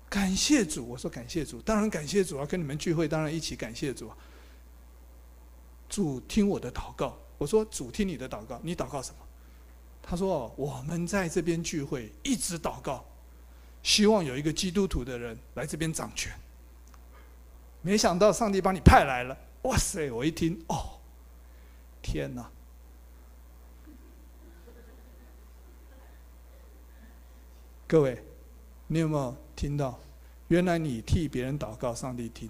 [0.10, 2.46] 感谢主，我说感谢主，当然感谢主啊！
[2.46, 4.12] 跟你们聚会，当然一起感谢主。
[5.90, 9.18] 主听我的祷告，我说主听你的祷告，你祷告什么？
[10.04, 13.04] 他说我们在这边聚会，一直祷告，
[13.82, 16.32] 希望有一个基督徒的人来这边掌权。
[17.84, 20.10] 没想到上帝把你派来了，哇塞！
[20.10, 21.00] 我一听，哦，
[22.02, 22.50] 天哪！
[27.86, 28.24] 各位，
[28.88, 29.36] 你有没有？
[29.56, 30.00] 听到，
[30.48, 32.50] 原来你替别人祷告，上帝听；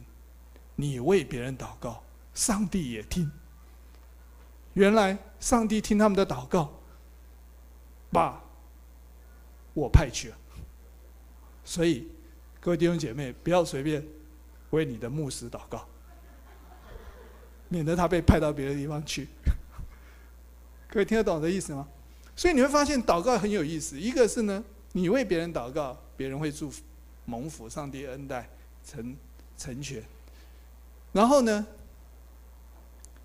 [0.76, 2.02] 你为别人祷告，
[2.34, 3.30] 上帝也听。
[4.74, 6.72] 原来上帝听他们的祷告，
[8.12, 8.42] 把
[9.74, 10.38] 我派去了。
[11.66, 12.08] 所以，
[12.60, 14.04] 各位弟兄姐妹，不要随便
[14.74, 15.88] 为你的牧师祷告，
[17.70, 19.28] 免得他被派到别的地方去。
[20.90, 21.88] 各位听得懂这意思吗？
[22.36, 24.00] 所以你会发现祷告很有意思。
[24.00, 26.82] 一个是呢，你为别人祷告，别人会祝福。
[27.26, 28.50] 蒙福，上帝恩待，
[28.84, 29.16] 成
[29.58, 30.04] 成全。
[31.14, 31.66] 然后呢，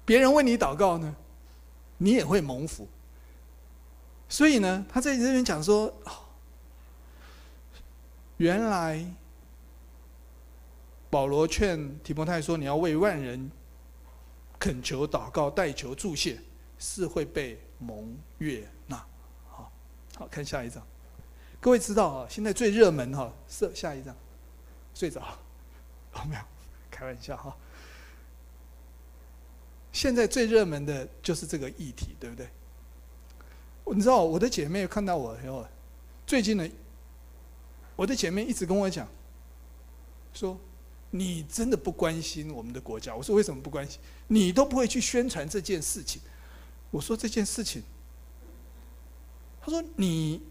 [0.05, 1.17] 别人为你祷告呢，
[1.97, 2.87] 你也会蒙福。
[4.29, 5.93] 所以呢，他在这边讲说，
[8.37, 9.05] 原来
[11.11, 13.51] 保罗劝提摩太说，你要为万人
[14.59, 16.39] 恳求、祷告、代求、祝谢，
[16.79, 18.97] 是会被蒙悦纳。
[19.49, 19.73] 好，
[20.17, 20.87] 好，看下一章。
[21.61, 24.15] 各位知道啊，现在最热门哈，是下一张，
[24.95, 25.21] 睡着，
[26.17, 26.43] 有没有？
[26.91, 27.57] 开玩笑哈。
[29.93, 32.49] 现在最热门的就是这个议题，对不对？
[33.87, 35.67] 你知道我的姐妹看到我以后，
[36.27, 36.69] 最近呢，
[37.97, 39.09] 我的姐妹一直跟我讲，
[40.35, 40.59] 说
[41.11, 43.15] 你真的不关心我们的国家。
[43.15, 43.99] 我说为什么不关心？
[44.27, 46.21] 你都不会去宣传这件事情。
[46.91, 47.83] 我说这件事情，
[49.61, 50.43] 他说你。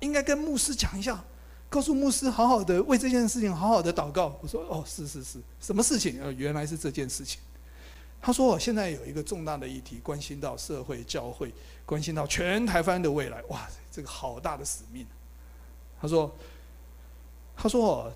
[0.00, 1.24] 应该跟牧师讲一下，
[1.68, 4.36] 告诉牧师好好的为这件事情好好的祷告。
[4.42, 6.20] 我说哦，是是是，什么事情？
[6.20, 7.40] 呃，原来是这件事情。
[8.20, 11.54] 他说我现在有一个重大的议题，关心到社会、教会，
[11.86, 13.40] 关心到全台湾的未来。
[13.44, 15.06] 哇，这个好大的使命。
[16.00, 16.34] 他说，
[17.56, 18.12] 他说，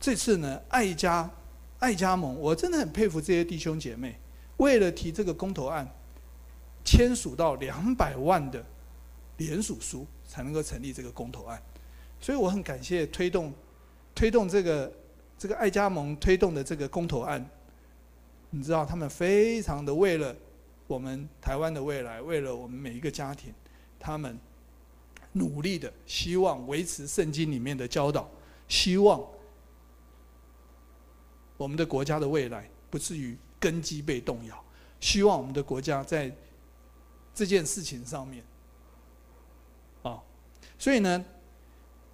[0.00, 1.30] 这次呢，爱家
[1.78, 4.18] 爱家盟，我真的很佩服这些弟兄姐妹，
[4.56, 5.86] 为了提这个公投案，
[6.84, 8.64] 签署到两百万的
[9.36, 10.06] 联署书。
[10.30, 11.60] 才能够成立这个公投案，
[12.20, 13.52] 所以我很感谢推动
[14.14, 14.92] 推动这个
[15.36, 17.44] 这个爱家盟推动的这个公投案。
[18.50, 20.32] 你知道，他们非常的为了
[20.86, 23.52] 我们台湾的未来，为了我们每一个家庭，
[23.98, 24.38] 他们
[25.32, 28.30] 努力的希望维持圣经里面的教导，
[28.68, 29.20] 希望
[31.60, 34.64] 我们的国家的未来不至于根基被动摇，
[34.98, 36.34] 希望我们的国家在
[37.34, 38.42] 这件事情上面，
[40.02, 40.18] 啊，
[40.78, 41.22] 所以呢，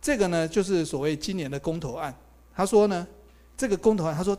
[0.02, 2.12] 这个呢就是所谓今年的公投案。
[2.56, 3.06] 他说呢，
[3.56, 4.36] 这个公投案，他说，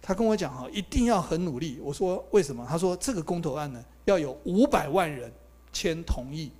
[0.00, 1.78] 他跟我讲哈，一定要很努力。
[1.82, 2.66] 我说为什么？
[2.66, 5.30] 他说这个公投案呢，要有五百万人
[5.74, 6.50] 签同意，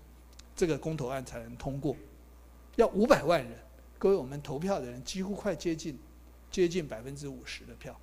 [0.54, 1.96] 这个公投案才能通过。
[2.76, 3.58] 要五百万人，
[3.98, 5.98] 各位，我们投票的人几乎快接近
[6.50, 7.98] 接近百分之五十的票。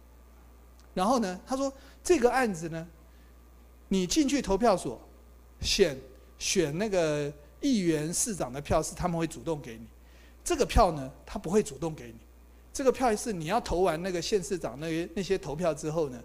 [0.94, 1.72] 然后呢，他说
[2.04, 2.88] 这个案子呢，
[3.90, 5.00] 你进去投票所
[5.62, 5.98] 选
[6.40, 7.32] 选那个
[7.62, 9.86] 议员、市长的票是他们会主动给你，
[10.44, 12.16] 这个票呢，他不会主动给你。
[12.74, 16.24] 这个票是你要投完那个县市长那些那些投票之后呢，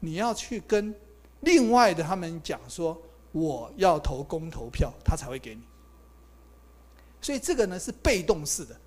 [0.00, 0.94] 你要去跟
[1.40, 3.00] 另外的他们讲说，
[3.32, 5.62] 我要投公投票，他才会给你。
[7.20, 8.78] 所以这个呢是被动式的，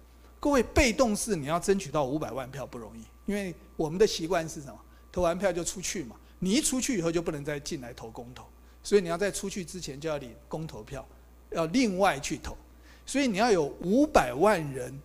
[0.42, 4.78] 各位被动式你要争取到五百万票不容易，因为我们的习惯是什么？
[5.12, 8.44] 投完票就出去嘛，你一出去以后就不能再进来投公投，
[8.82, 11.08] 所以你要在出去之前就要领公投票，
[11.52, 12.58] 要另外去投，
[13.06, 15.00] 所以你要有五百万人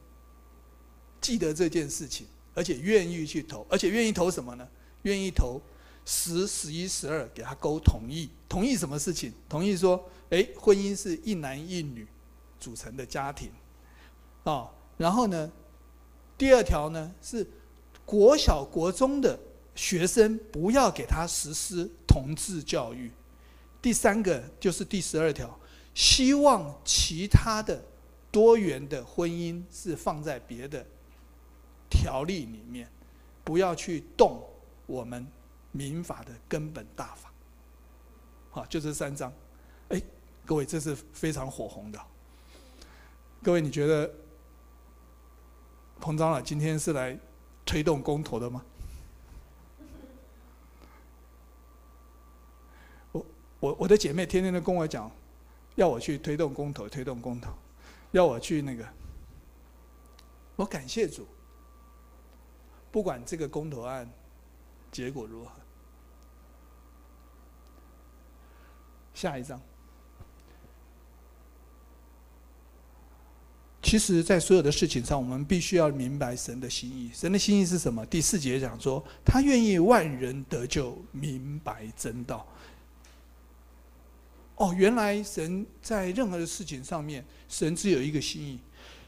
[1.20, 4.66] 记得这件事情，而且愿意去投，而且愿意投什么呢？
[5.02, 5.60] 愿意投
[6.06, 9.32] 十、十一、十二，给他勾同意，同意什么事情？
[9.50, 12.06] 同意说，诶，婚姻是一男一女
[12.58, 13.50] 组成的家庭，
[14.44, 15.50] 啊，然后呢，
[16.38, 17.46] 第二条呢是
[18.04, 19.38] 国小、国中的。
[19.76, 23.10] 学生不要给他实施同志教育。
[23.82, 25.54] 第三个就是第十二条，
[25.94, 27.84] 希望其他的
[28.32, 30.82] 多元的婚姻是放在别的
[31.90, 32.90] 条例里面，
[33.44, 34.42] 不要去动
[34.86, 35.26] 我们
[35.72, 37.30] 民法的根本大法。
[38.48, 39.30] 好，就这三章。
[39.90, 40.00] 哎，
[40.46, 42.00] 各位，这是非常火红的。
[43.42, 44.10] 各位，你觉得
[46.00, 47.18] 彭长老今天是来
[47.64, 48.64] 推动公投的吗？
[53.12, 53.26] 我
[53.58, 55.10] 我我的姐妹天天都跟我讲，
[55.74, 57.50] 要我去推动公投，推动公投，
[58.12, 58.86] 要我去那个。
[60.54, 61.26] 我感谢主，
[62.90, 64.08] 不管这个公投案
[64.92, 65.50] 结果如何。
[69.12, 69.60] 下一章。
[73.88, 77.08] 其实，在所有的事情上，我们必须要明白神的心意。
[77.14, 78.04] 神的心意是什么？
[78.06, 82.44] 第四节讲说，他愿意万人得救，明白真道。
[84.56, 88.58] 哦，原来神在任何的事情上面，神只有一个心意，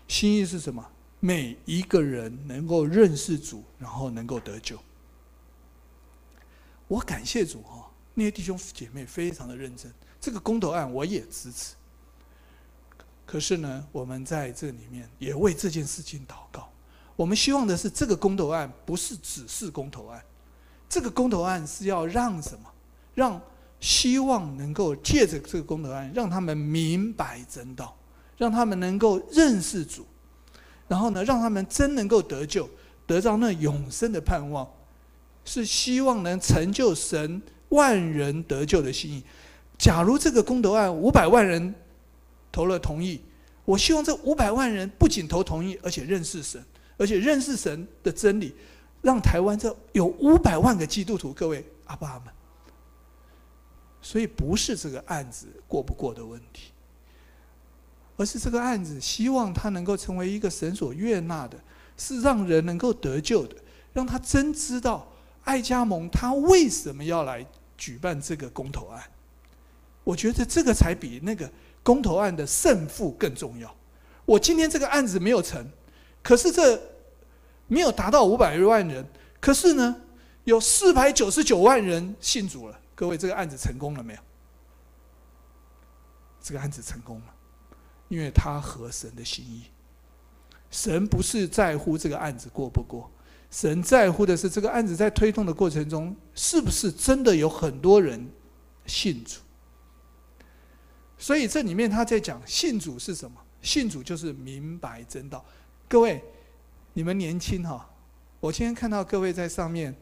[0.07, 0.89] 心意是什么？
[1.19, 4.79] 每一个人能够认识主，然后能够得救。
[6.87, 11.75] 我感谢主哈，那些弟兄姐妹非常的认真，这个公投案我也支持。
[13.29, 16.71] 可是呢，我们在这里面也为这件事情祷告。
[17.15, 20.25] 我们希望的是，这个公投案不是只是公投案，
[20.89, 22.65] 这个公投案是要让什么？
[23.15, 23.39] 让。
[23.81, 27.97] 希望能够借着这个公投案，让他们明白真道，
[28.37, 30.05] 让他们能够认识主，
[30.89, 32.69] 然后呢，让他们真能够得救，
[33.07, 34.69] 得到那永生的盼望，
[35.45, 39.23] 是希望能成就神万人得救的心意。
[39.79, 41.73] 假如这个公投案五百万人
[42.59, 43.21] 投了同意，
[43.65, 46.61] 我希望这五百万人不仅投同意，而且认识神，
[46.97, 48.53] 而且认识神的真理，
[49.01, 52.35] 让台湾这有五百万个基督徒，各位阿爸阿们。
[54.03, 56.73] 所以不是这个案子过不过的问题，
[58.17, 61.57] 而是这个案子希望他能够成为一个神所悦纳的，
[61.97, 63.55] 是让人能够得救的，
[63.93, 65.07] 让他真知道
[65.45, 67.47] 爱家盟他为什么要来
[67.77, 69.01] 举办这个公投案。
[70.03, 71.49] 我觉得这个才比那个
[71.83, 73.75] 公投案的胜负更重要。
[74.25, 75.67] 我今天这个案子没有成，
[76.23, 76.81] 可是这
[77.67, 79.07] 没有达到五百万人，
[79.41, 79.97] 可是呢，
[80.45, 82.79] 有四百九十九万人信主了。
[82.95, 84.21] 各位，这个案子成功了没有？
[86.43, 87.35] 这个案子成功了，
[88.09, 89.65] 因为他合神的心意。
[90.71, 93.11] 神不是在乎这个案子过不过，
[93.51, 98.29] 神在乎的是这个案子在推动的过程中，是不是真的有很多人
[98.85, 99.41] 信主。
[101.19, 103.37] 所以这里面他在讲信主是什么？
[103.61, 105.45] 信主就是明白真道。
[105.89, 106.23] 各位，
[106.93, 107.91] 你们年轻哈，
[108.39, 109.95] 我今天看到各位在上面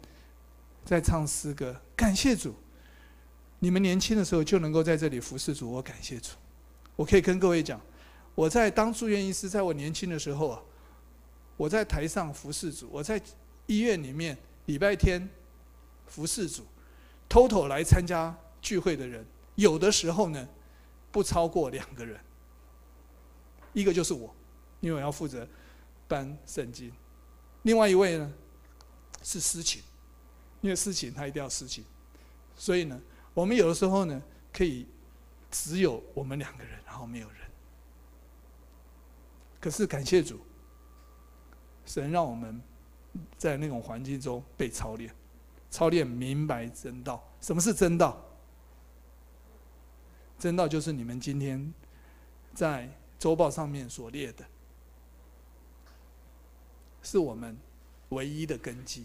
[0.84, 2.54] 在唱诗歌，感谢主。
[3.60, 6.32] 你们年轻的时候就能够在这里服侍主，我感谢主。
[6.94, 7.80] 我可以跟各位讲，
[8.34, 10.62] 我在当住院医师，在我年轻的时候啊，
[11.56, 13.20] 我在台上服侍主，我在
[13.64, 14.36] 医院里面
[14.66, 15.26] 礼拜天
[16.06, 16.62] 服侍主
[17.26, 20.46] 偷偷来参加聚会的人，有的时候呢
[21.16, 22.20] 不超过两个人。
[23.72, 24.36] 一个就是我，
[24.80, 25.48] 因为我要负责
[26.06, 26.90] 搬圣经；
[27.62, 28.30] 另外一位呢
[29.22, 29.82] 是诗琴，
[30.60, 31.82] 因为诗琴他一定要诗琴，
[32.54, 33.00] 所以呢，
[33.32, 34.86] 我们有的时候呢可以
[35.50, 37.38] 只有我们两个人，然后没有人。
[39.58, 40.38] 可是感谢主，
[41.86, 42.60] 神让我们
[43.38, 45.10] 在那种环境中被操练，
[45.70, 47.26] 操练明白真道。
[47.40, 48.22] 什么是真道？
[50.38, 51.72] 真道就是你们今天
[52.54, 54.44] 在周报上面所列的，
[57.02, 57.56] 是我们
[58.10, 59.04] 唯一的根基。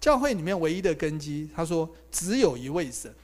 [0.00, 3.14] 教会里面唯一的根基，他说只有一位神，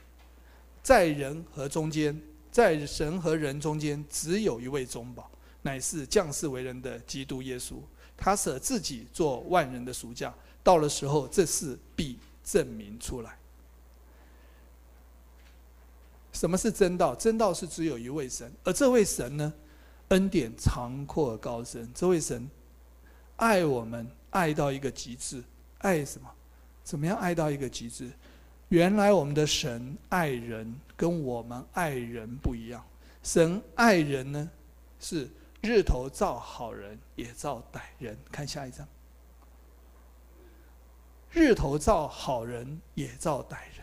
[0.83, 2.21] 在人和中间，
[2.51, 5.29] 在神和人中间，只有一位中保，
[5.63, 7.77] 乃是降世为人的基督耶稣。
[8.15, 13.37] 他舍自己做万人的赎价，到了时候，这事必证明出来。
[16.31, 17.15] 什么是真道？
[17.15, 19.53] 真道是只有一位神，而这位神呢，
[20.09, 21.89] 恩典长阔高深。
[21.93, 22.47] 这位神
[23.37, 25.43] 爱我们，爱到一个极致。
[25.79, 26.29] 爱什么？
[26.83, 28.09] 怎么样爱到一个极致？
[28.69, 32.83] 原来我们的神爱人跟我们爱人不一样。
[33.23, 34.49] 神爱人呢，
[34.99, 35.29] 是
[35.61, 38.17] 日头照好人也照歹人。
[38.31, 38.87] 看下一章。
[41.31, 43.76] 日头照好人也照歹人。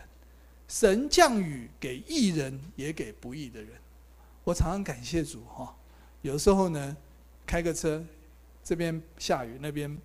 [0.69, 3.81] 神降雨给义人，也给不义的人。
[4.45, 5.77] 我常常感谢主哈。
[6.23, 6.97] 有时候呢，
[7.47, 8.05] 开个车，
[8.63, 9.97] 这边下雨，那边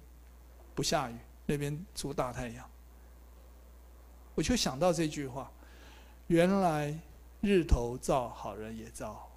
[0.76, 2.70] 不下雨，那边出大太阳。
[4.36, 5.52] 我就想到这句话：
[6.28, 6.98] 原来
[7.42, 9.30] 日头照好人，也照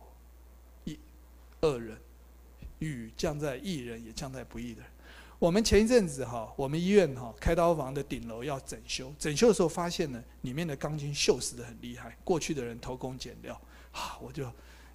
[0.84, 0.98] 义
[1.62, 1.96] 恶人；
[2.80, 4.91] 雨降在义人，也降在不义的人。
[5.42, 12.16] 我们前一阵子哈，我们医院哈开刀房的顶楼要整修，整修的时候发现呢，里面的钢筋锈蚀得很厉害。
[12.22, 14.48] 过去的人偷工减料，啊，我就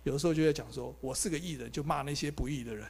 [0.03, 2.87] 有时候就在讲说，我是个艺人，就骂那些不义的人。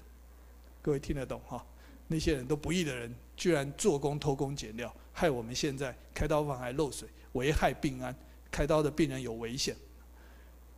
[0.84, 1.66] 各位听得懂哈？
[2.06, 8.16] 那些人都不义的人，居然做工偷工减料，害我们现在开刀房还漏水，危害病安，
[8.52, 9.76] 开刀的病人有危险。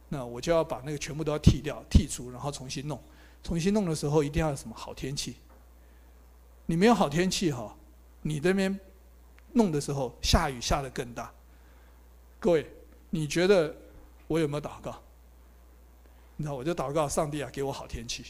[0.07, 2.97] 那我就要把那个全部都要剔掉、剔除，然后重新弄。
[3.43, 5.35] 重新弄的时候一定要有什么好天气。
[6.69, 7.75] 你没有好天气哈，
[8.21, 8.79] 你这边
[9.53, 11.33] 弄的时候下雨下的更大。
[12.39, 12.63] 各位，
[13.09, 13.75] 你觉得
[14.27, 15.01] 我有没有祷告？
[16.35, 18.23] 你知道，我就祷告上帝啊，给我好天气。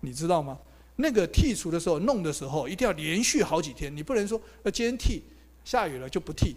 [0.00, 0.58] 你知道吗？
[0.96, 5.22] 那个剔除的时候，弄的时候一定要连续好几天，你不能说呃今天剃
[5.64, 6.56] 下雨了就不剃，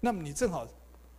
[0.00, 0.66] 那么你正好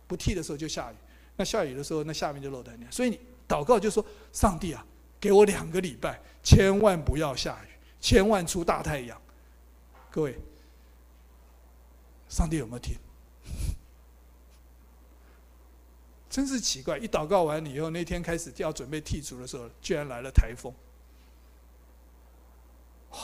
[0.08, 0.96] 不剃的时候就下雨，
[1.36, 2.74] 那下雨的时候那下面就漏掉。
[2.90, 4.84] 所以你祷告就说上帝啊，
[5.20, 7.71] 给我两个礼拜，千万不要下雨。
[8.02, 9.22] 千万出大太阳，
[10.10, 10.36] 各位，
[12.28, 12.96] 上帝有没有听？
[16.28, 16.98] 真是奇怪！
[16.98, 20.74] 一祷告完了以后，那天开始就要准备剔除的时候，居然来了台风。
[23.12, 23.18] 哇！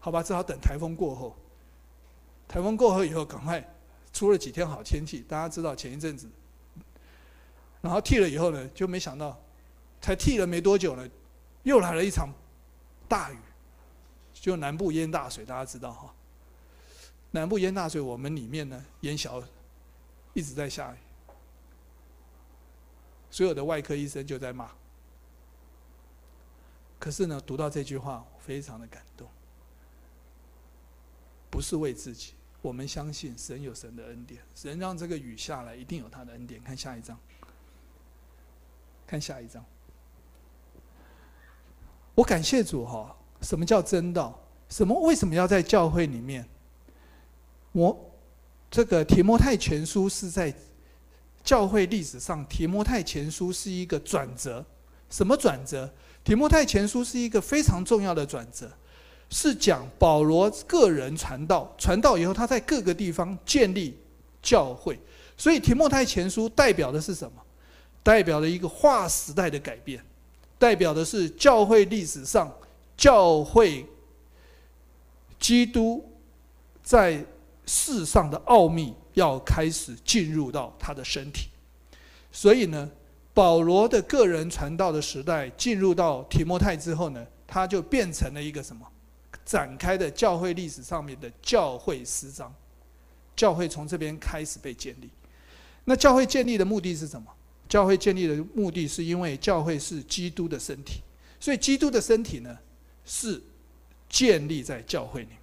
[0.00, 1.36] 好吧，只好等台风过后。
[2.48, 3.64] 台风过后以后，赶快
[4.12, 5.24] 出了几天好天气。
[5.28, 6.28] 大家知道前一阵子，
[7.80, 9.40] 然后剃了以后呢，就没想到，
[10.00, 11.08] 才剃了没多久呢，
[11.62, 12.28] 又来了一场。
[13.10, 13.38] 大雨，
[14.32, 16.14] 就南部淹大水，大家知道哈。
[17.32, 19.42] 南部淹大水，我们里面呢淹小，
[20.32, 20.96] 一直在下雨。
[23.32, 24.70] 所有的外科医生就在骂。
[27.00, 29.28] 可是呢，读到这句话，非常的感动。
[31.50, 36.62] 不是为自己，我们相信神有神的恩典，神让这个雨下来，一定有他的恩典。
[36.62, 37.18] 看下一章，
[39.04, 39.64] 看下一章。
[42.14, 43.16] 我感谢主哈！
[43.40, 44.38] 什么叫真道？
[44.68, 46.46] 什么为什么要在教会里面？
[47.72, 47.96] 我
[48.70, 50.52] 这个提摩太前书是在
[51.42, 54.64] 教会历史上，提摩太前书是一个转折。
[55.08, 55.90] 什么转折？
[56.22, 58.70] 提摩太前书是一个非常重要的转折，
[59.30, 63.98] 是讲保罗个人传道，传道以后他在各个地方建立
[64.42, 64.98] 教会。
[65.36, 67.42] 所以提摩太前书代表的是什么？
[68.02, 70.04] 代表了一个划时代的改变。
[70.60, 72.54] 代表的是教会历史上，
[72.94, 73.86] 教会
[75.38, 76.04] 基督
[76.82, 77.24] 在
[77.64, 81.48] 世上的奥秘要开始进入到他的身体，
[82.30, 82.90] 所以呢，
[83.32, 88.86] 保罗的个人传道的时代进入到提摩太之后呢，他就变成了一个什么？
[89.46, 92.54] 展开的教会历史上面的教会诗章，
[93.34, 95.08] 教会从这边开始被建立。
[95.84, 97.32] 那教会建立的目的是什么？
[97.70, 101.00] 教会建立的目的是因为教会是基督的身体，
[101.38, 102.58] 所以基督的身体呢
[103.04, 103.40] 是
[104.08, 105.38] 建立在教会里面。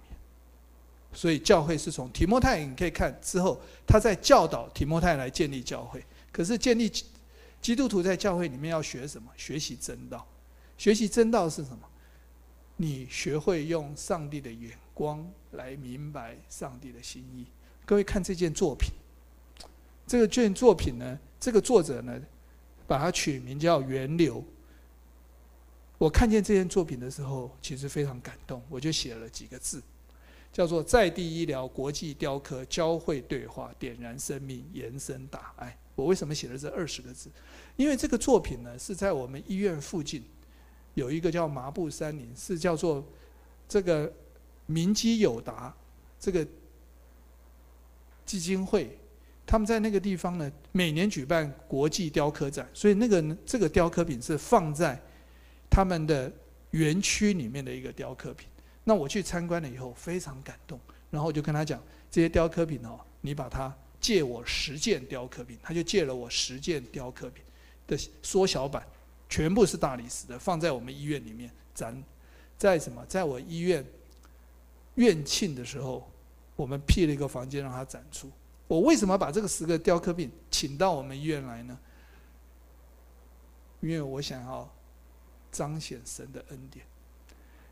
[1.14, 6.04] 所以教会是从提摩太，你可以看之后，他在教导提摩太来建立教会。
[6.30, 6.92] 可是建立
[7.62, 9.30] 基督徒在教会里面要学什么？
[9.34, 10.24] 学习真道，
[10.76, 11.78] 学习真道是什么？
[12.76, 17.46] 你学会用上帝的眼光来明白上帝的心意。
[17.86, 18.90] 各位看这件作品，
[20.06, 22.20] 这个卷作品呢，这个作者呢，
[22.86, 24.36] 把它取名叫《源流》。
[25.98, 29.82] 我看见这件作品的时候，其实非常感动，我就写了几个字，
[30.52, 35.76] 叫做“在地医疗、国际雕刻、交汇对话、点燃生命、延伸大爱”。
[35.96, 37.28] 我为什么写了这二十个字？
[37.74, 40.22] 因为这个作品呢，是在我们医院附近。
[40.94, 43.04] 有一个叫麻布山林，是叫做
[43.68, 44.12] 这个
[44.66, 45.72] 明基友达
[46.18, 46.46] 这个
[48.26, 48.98] 基金会，
[49.48, 55.00] 他们在那个地方呢，每年举办国际雕刻展，所以那个这个雕刻品是放在
[55.70, 56.30] 他们的
[56.72, 58.46] 园区里面的一个雕刻品。
[58.84, 60.78] 那我去参观了以后，非常感动，
[61.10, 67.42] 然后我就跟他讲，这些雕刻品哦，你把它借我十件雕刻品，他就借了我十件雕刻品
[67.86, 68.86] 的缩小版。
[69.30, 72.02] 全部是大理石的，放在我们医院里面展，
[72.58, 73.02] 在什么？
[73.06, 73.84] 在我医院
[74.96, 76.06] 院庆的时候，
[76.54, 78.30] 我们辟了一个房间让他展出。
[78.68, 81.76] 我为什么把这个十个雕刻品请到我们医院来呢？
[83.80, 84.70] 因为我想要
[85.50, 86.86] 彰显神的恩典。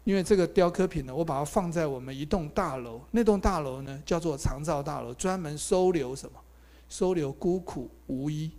[0.02, 6.40] 因为这个雕刻品呢，我把它放在我们一栋大楼，那栋大楼呢叫做长照大楼，专门收留什么？
[6.88, 8.50] 收留孤苦无依、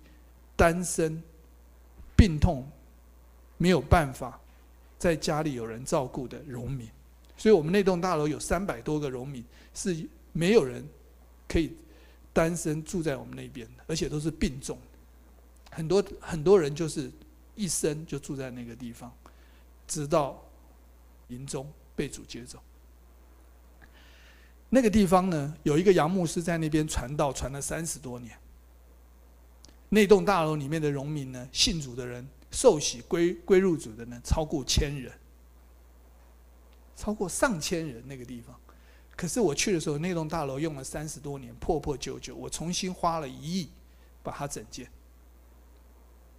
[0.56, 1.22] 单身、
[2.16, 2.66] 病痛。
[3.60, 4.40] 没有办法
[5.00, 6.88] 在家里有人照顾的农民，
[7.36, 10.88] 所以我们那栋大楼有三百多个农民，是没有人
[11.48, 11.76] 可以
[12.38, 14.78] 单身住在我们那边，而且都是病重，
[15.72, 17.12] 很多很多人就是
[17.56, 19.12] 一生就住在那个地方，
[19.88, 20.40] 直到
[21.30, 22.60] 临终被主接走。
[24.70, 28.38] 那个地方呢，有一个杨牧师在那边传道，传了三十多年。
[29.90, 32.28] 那栋大楼里面的农民呢，信主的人。
[32.50, 35.12] 受洗归归入主的呢，超过千人，
[36.96, 38.58] 超过上千人那个地方。
[39.18, 42.36] 可是我去的时候，那栋大楼用了三十多年，破破旧旧。
[42.36, 43.70] 我重新花了一亿
[44.22, 44.88] 把它整建，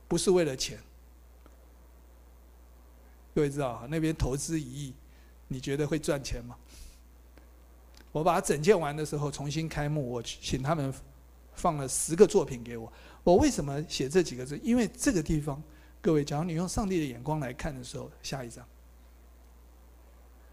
[0.07, 0.79] 不是为了钱。
[3.35, 4.95] 各位知道，那边投资一亿，
[5.49, 6.57] 你觉得会赚钱吗？
[8.13, 10.95] 我把它整建完的时候，重新开幕，我请他们
[11.55, 12.91] 放了十个作品给我。
[13.25, 14.57] 我为什么写这几个字？
[14.63, 15.61] 因为这个地方。
[16.01, 18.65] 各位，假如你用上帝的眼光来看的时候，下一张，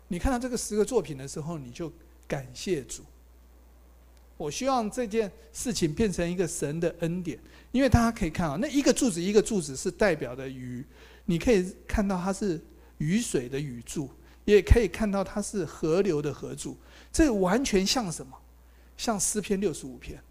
[0.07, 1.93] 你看到这个十个作品的时候，你就
[2.27, 3.03] 感谢主。
[4.37, 7.39] 我希望这件事情变成一个神的恩典，
[7.71, 10.83] 因为大家可以看啊，那一个柱子一个柱子是代表的雨，
[11.23, 12.61] 你可以看到它是
[12.97, 14.09] 雨水的雨柱，
[14.43, 16.75] 也可以看到它是河流的河柱，
[17.13, 18.37] 这完全像什么？
[18.97, 20.21] 像诗篇六十五篇。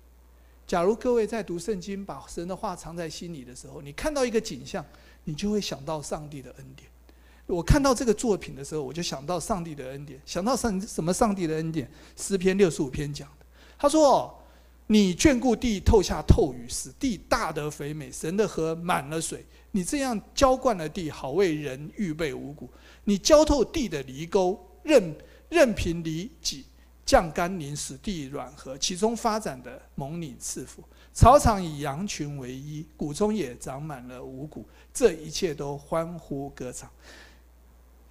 [0.66, 4.84] 假如各位在读圣经，把神的话藏在心里的时候，你看到一个景象，
[5.24, 6.90] 你就会想到上帝的恩典。
[7.46, 11.12] 我看到这个作品的时候，我就想到上帝的恩典，想到上什么？
[11.12, 13.46] 上帝的恩典，诗篇六十五篇讲的。
[13.78, 14.34] 他说
[14.88, 18.10] ：“你眷顾地，透下透雨，使地大得肥美。
[18.10, 22.70] 神的河满了水，你这样浇灌了地，好为人预备五谷。
[23.04, 25.14] 你浇透地的犁沟，任
[25.50, 26.64] 任凭犁脊。”
[27.04, 30.82] 降甘霖，使地软和，其中发展的蒙你赐福。
[31.12, 34.66] 草场以羊群为衣，谷中也长满了五谷。
[34.94, 36.90] 这一切都欢呼歌唱。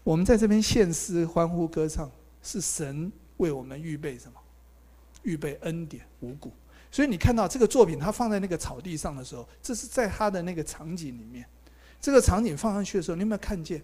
[0.04, 4.39] 我们在这边献诗欢呼歌唱，是神为我们预备什么？
[5.24, 6.51] 预备恩典五谷。
[6.91, 11.45] 所以你看到这个作品，它放在那个草地上的时候，这是在它的那个场景里面。
[12.01, 13.82] 这个场景放上去的时候，你有没有看见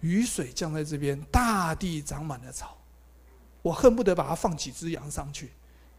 [0.00, 2.76] 雨水降在这边，大地长满了草？
[3.62, 5.50] 我恨不得把它放几只羊上去，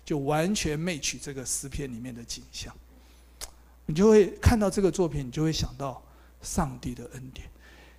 [0.03, 2.75] 就完全 match 这个诗篇里面的景象。
[3.85, 6.03] 你就会看到这个作品，你就会想到
[6.41, 7.47] 上帝的恩典，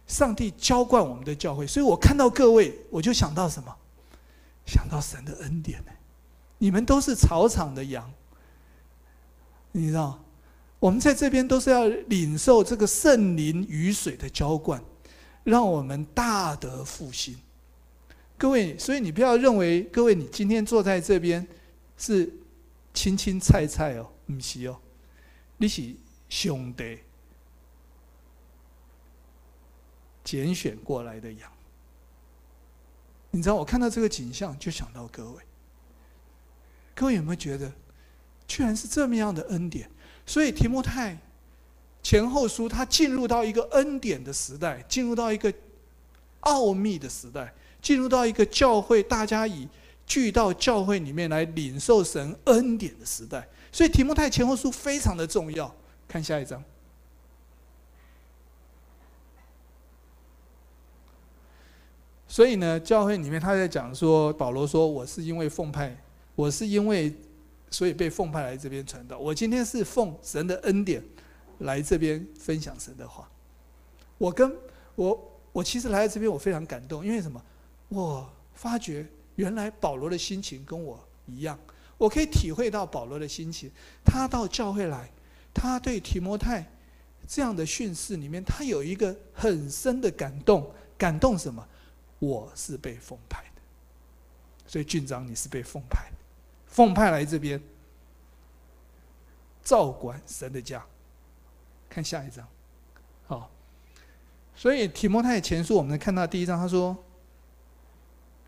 [0.06, 1.66] 上帝浇灌我们的教会。
[1.66, 3.74] 所以我看到各位，我就想到什么？
[4.64, 5.90] 想到神的恩典呢？
[6.58, 8.08] 你们都是草场的羊，
[9.72, 10.22] 你知道，
[10.78, 14.80] 我们在这边都是要领受这个圣灵雨水的浇灌，
[15.42, 17.36] 让我们大得复兴。
[18.38, 21.44] 各位，所以你不要认为，各位，你今天坐在这边
[21.96, 22.32] 是
[22.94, 24.78] 青青菜菜哦，不是哦，
[25.56, 25.94] 你是
[26.28, 26.98] 兄弟
[30.24, 31.50] 拣选过来的羊。
[33.30, 35.42] 你知道，我看到这个景象，就想到各位。
[36.94, 37.72] 各位有没有觉得，
[38.46, 39.90] 居然是这么样的恩典？
[40.26, 41.18] 所以提摩太
[42.02, 45.52] 前后书，他进入到一个恩典的时代，进入到一个
[46.40, 47.54] 奥秘的时代。
[47.80, 49.66] 进入到一个教会，大家以
[50.06, 55.74] 聚到教会里面来领受神恩典的时代，所以提摩太前后书非常的重要。
[56.06, 56.62] 看下一章，
[62.32, 65.94] 所以呢，教会里面他在讲说，保罗说：“我是因为奉派，
[66.34, 67.14] 我是因为
[67.70, 69.18] 所以被奉派来这边传道。
[69.18, 71.04] 我今天是奉神的恩典
[71.58, 73.28] 来这边分享神的话。
[74.16, 74.50] 我跟
[74.94, 77.38] 我我其实来到这边，我非常感动，因为什么？
[77.90, 81.58] 我发觉原来保罗的心情跟我一样，
[81.98, 83.70] 我可以体会到保罗的心情。
[84.02, 85.06] 他到教会来，
[85.52, 86.66] 他对提摩太。”
[87.28, 91.68] 这样的训示里面，他有一个很深的感动，感动什么？
[92.22, 93.60] 我是被奉派的，
[94.64, 96.08] 所以郡长你是被奉派，
[96.66, 97.60] 奉派来这边
[99.60, 100.86] 照管神的家。
[101.88, 102.46] 看下一章，
[103.26, 103.50] 好，
[104.54, 106.96] 所以提摩太前书我们看到第一章，他说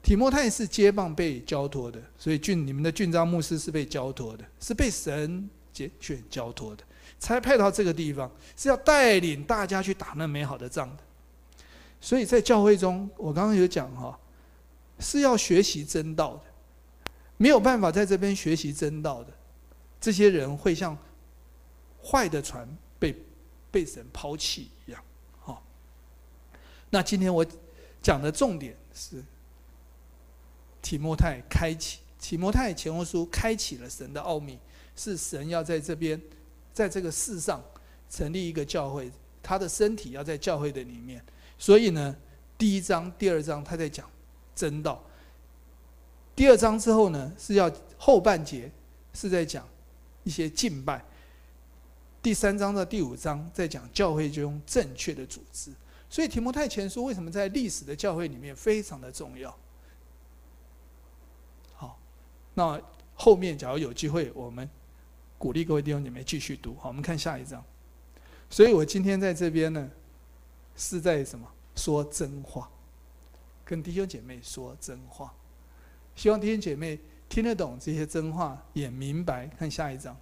[0.04, 6.84] 提摩太是接棒被交托的，所以郡你们的郡长牧师是被交托的，是被神拣选交托的。
[7.18, 11.02] 才派到这个地方，是要带领大家去打那美好的仗的。
[12.04, 14.20] 所以在教会中，我刚刚有讲哈，
[14.98, 16.42] 是要学习真道的。
[17.38, 19.32] 没有办法在这边学习真道的，
[19.98, 20.94] 这些人会像
[22.04, 23.16] 坏的船被
[23.70, 25.02] 被神抛弃一样。
[25.40, 25.64] 好，
[26.90, 27.44] 那今天我
[28.02, 29.24] 讲的重点是
[30.82, 34.58] 提摩太开启，提摩太前后书开启了神的奥秘，
[34.94, 36.20] 是神要在这边。
[36.74, 37.64] 在这个世上
[38.10, 39.10] 成立一个教会，
[39.42, 41.24] 他的身体要在教会的里面。
[41.64, 42.14] 所以呢，
[42.58, 44.06] 第一章、第二章他在讲
[44.54, 45.02] 真道。
[46.36, 48.70] 第二章之后呢，是要后半节
[49.14, 49.66] 是在讲
[50.24, 51.02] 一些敬拜。
[52.20, 55.72] 第三章到第五章在讲教会中正确的组织。
[56.10, 59.58] 所以提摩太前书为什么在历史的教会里面非常的重要？
[61.72, 61.98] 好，
[62.52, 62.78] 那
[63.14, 64.68] 后面假如有机会，我们。
[65.38, 66.76] 鼓励各位弟兄姐妹继续读。
[66.78, 67.64] 好，我们看下一章。
[68.50, 69.90] 所以我今天在这边呢，
[70.76, 71.50] 是在什么？
[71.74, 72.70] 说真话，
[73.64, 75.32] 跟弟兄姐妹说真话。
[76.14, 76.98] 希望弟兄姐妹
[77.28, 79.46] 听得懂这些真话，也明白。
[79.58, 80.16] 看下一章。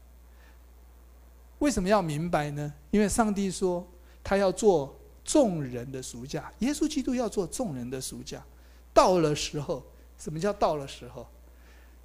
[1.59, 2.73] 为什么要明白呢？
[2.91, 3.87] 因为上帝说
[4.25, 8.43] 他要做众人的赎价，耶稣基督要做众人的赎价。
[8.95, 9.85] 到了时候，
[10.19, 11.27] 什么叫到了时候？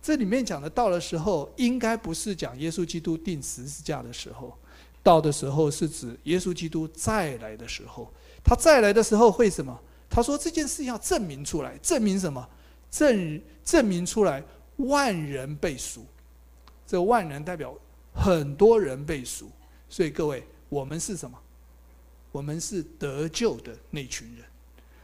[0.01, 4.55] 这里面讲的到了时候，应该不是讲耶稣基督钉十字架的时候，
[5.01, 8.11] 到的时候是指耶稣基督再来的时候。
[8.47, 9.77] 他再来的时候会什么？
[10.09, 12.49] 他说这件事要证明出来，证明什么？
[12.89, 14.41] 证证明出来
[14.77, 16.05] 万人被赎。
[16.85, 17.77] 这万人代表
[18.13, 19.51] 很多人被赎，
[19.89, 21.37] 所以各位，我们是什么？
[22.31, 24.45] 我们是得救的那群人，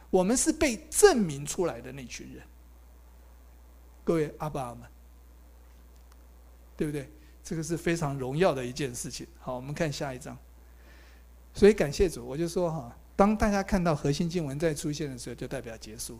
[0.08, 2.42] 我们是被证明出来的那群人。
[4.02, 4.88] 各位阿爸阿们。
[6.76, 7.08] 对不对？
[7.44, 9.24] 这个是非常荣耀的一件事情。
[9.38, 10.36] 好，我们看下一章。
[11.54, 16.18] 所以感谢主，我就说哈，当大家看到核心经文再出现的时候，就代表结束。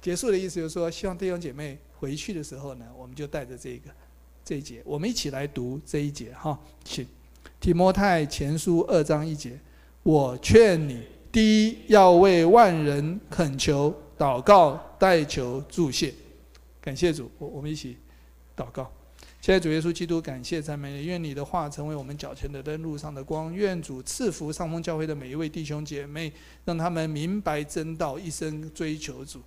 [0.00, 3.90] 结束的意思就是说，希望弟兄姐妹回去的时候呢，我们就带着这个
[4.44, 6.58] 这一节，我们一起来读这一节哈。
[6.82, 7.06] 请
[7.60, 9.56] 提摩太前书二章一节，
[10.02, 16.12] 我劝你，第一要为万人恳求、祷告、代求、祝谢。
[16.80, 17.96] 感谢主，我我们一起
[18.56, 18.90] 祷告。
[19.42, 21.02] 谢谢主耶稣基督，感谢赞美。
[21.02, 23.52] 愿你的话成为我们脚前的灯，路上的光。
[23.52, 26.32] 愿主赐福上峰教会的每一位弟兄姐妹，
[26.64, 29.40] 让他们明白真道，一生追求主。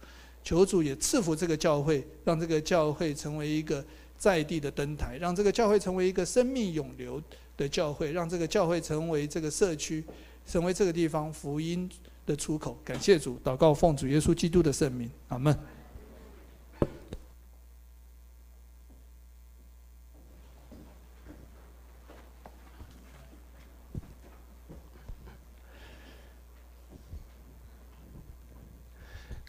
[0.43, 3.82] 求主也赐福这个教会，让这个教会成为一个
[4.18, 7.24] 在地的灯台，让这个教会成为一个生命永流
[7.56, 10.04] 的教会，让这个教会成为这个社区，
[10.46, 11.89] 成为这个地方福音
[12.26, 12.78] 的出口。
[12.84, 15.58] 感谢主，祷告奉主耶稣基督的圣名，阿门。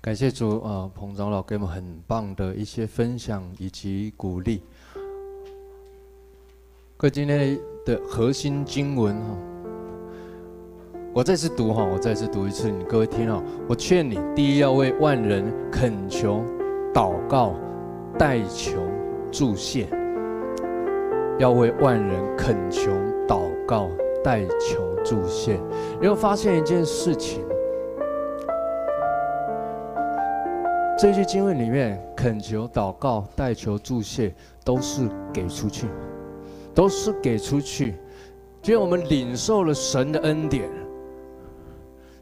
[0.07, 4.63] 感谢主啊，彭长老给我们很棒的一些分享以及鼓励。
[6.97, 9.37] 各位今天的核心经文哈，
[11.13, 13.43] 我再次读哈，我再次读一次，你各位听好。
[13.69, 16.41] 我劝你，第一要为万人恳求、
[16.95, 17.57] 祷告、
[18.17, 18.81] 代求、
[19.33, 19.89] 助谢。
[21.41, 22.93] 要为万人恳求、
[23.27, 23.91] 祷告、
[24.23, 25.59] 代求、助谢。
[26.01, 27.45] 你会发现一件事情。
[30.99, 34.35] 这些经文里面，恳求、祷告、代求、祝谢，
[34.65, 35.87] 都是给出去，
[36.75, 37.97] 都是给出去。
[38.63, 40.71] 因为我们领受了神的恩典，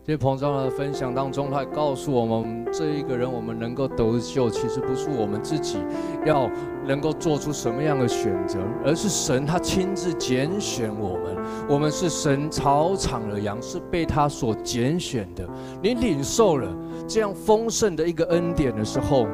[0.07, 5.79] 在彭长老的分享当中，他告诉我们，这一个人我们能够得救，其实不是我们自己
[6.27, 6.47] 要
[6.87, 11.37] 能够做出什么样的选择，而是神他亲自拣选我们。
[11.67, 15.49] 我们是神草场的羊，是被他所拣选的。
[15.83, 16.69] 你领受了
[17.09, 19.27] 这样丰盛的一个恩典的时候，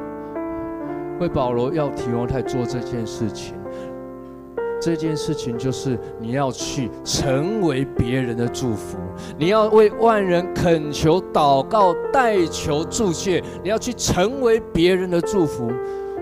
[1.19, 3.60] 为保罗要提摩太做这件事情。
[4.81, 8.97] 这件事情就是你要去成为别人的祝福，
[9.37, 15.71] 你要为万人恳求、祷告、代求、祝谢，你要去成为别人的祝福。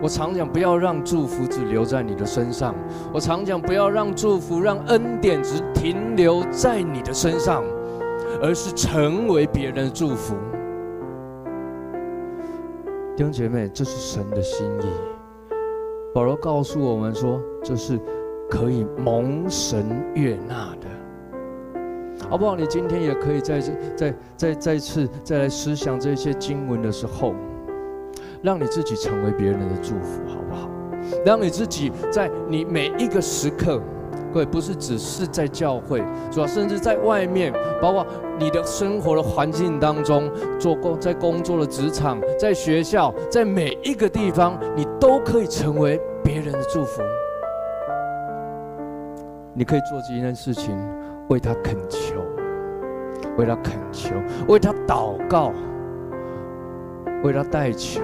[0.02, 2.74] 我常讲，不要让祝福只留在你的身上；
[3.14, 7.64] 我常讲，不要让祝福、让恩典只停留在你的身上，
[8.42, 10.36] 而是成为别人的祝福。
[13.16, 14.86] 弟兄姐妹，这是神的心意。
[16.14, 17.98] 保罗告诉我们说，这是。
[18.50, 19.86] 可以蒙神
[20.16, 22.56] 悦纳的，好不好？
[22.56, 27.36] 你今天也可以在这、再、再、再次再来思想这些经文的时候，
[28.42, 30.68] 让你自己成为别人的祝福，好不好？
[31.24, 33.80] 让你自己在你每一个时刻，
[34.34, 38.06] 各位不是只是在教会，主要甚至在外面，包括
[38.40, 40.30] 你的生活的环境当中，
[40.60, 47.02] 做工在工作的职场，在学校，在每一个地方，你都可以成为别人的祝福。
[49.54, 50.78] 你可以做这件事情，
[51.30, 52.16] 为他恳求，
[53.38, 54.16] 为他恳求，
[54.48, 55.52] 为他祷告，
[57.24, 58.02] 为他代求。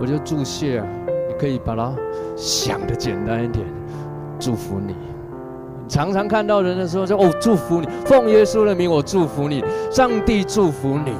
[0.00, 0.86] 我就祝谢啊，
[1.28, 1.94] 你可以把它
[2.36, 3.66] 想的简单一点，
[4.38, 4.96] 祝福你。
[5.88, 11.12] 常常看到人的时候说：“哦，祝福你，奉耶稣的名，我祝福你，上帝祝福你。”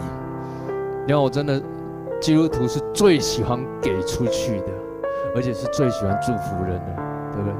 [1.07, 1.61] 你看，我真的
[2.20, 4.68] 基督徒是最喜欢给出去的，
[5.34, 6.97] 而且是最喜欢祝福人的，
[7.32, 7.55] 对不对？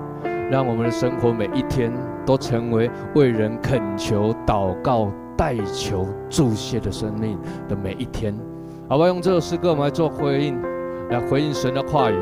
[0.53, 1.91] 让我们的生活每一天
[2.27, 7.39] 都成为为人恳求、祷告、代求、祝谢的生命
[7.71, 8.39] 的每一天，
[8.87, 9.07] 好吧？
[9.07, 10.61] 用这首诗歌，我们来做回应，
[11.09, 12.17] 来回应神的话语。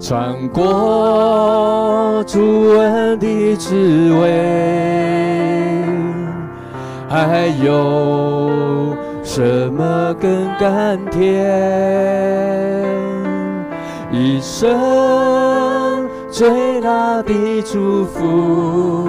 [0.00, 5.84] 穿过主恩的滋味，
[7.10, 13.11] 还有什么更甘甜？
[14.12, 19.08] 一生最大的祝福，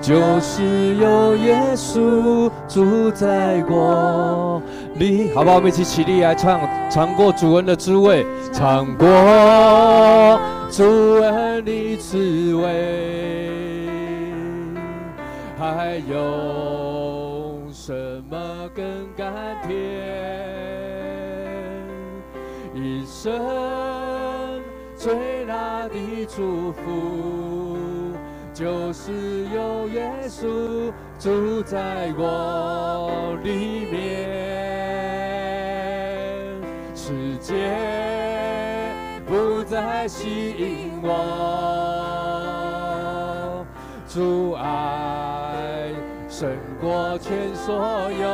[0.00, 4.62] 就是有耶稣住在我
[4.94, 5.32] 里。
[5.34, 5.56] 好不好？
[5.56, 9.08] 我们一起起立来唱，尝过主恩的滋味，尝过
[10.70, 10.84] 主
[11.22, 12.68] 恩的滋味，
[15.58, 17.92] 还有什
[18.30, 18.38] 么
[18.76, 18.84] 更
[19.16, 19.32] 甘
[19.66, 19.76] 甜？
[22.72, 23.69] 一生。
[26.36, 27.76] 祝福，
[28.54, 29.10] 就是
[29.52, 34.30] 有耶稣住在我里面。
[36.94, 37.54] 世界
[39.26, 41.08] 不再吸引我，
[44.08, 45.90] 主爱
[46.28, 46.48] 胜
[46.80, 48.28] 过全所有，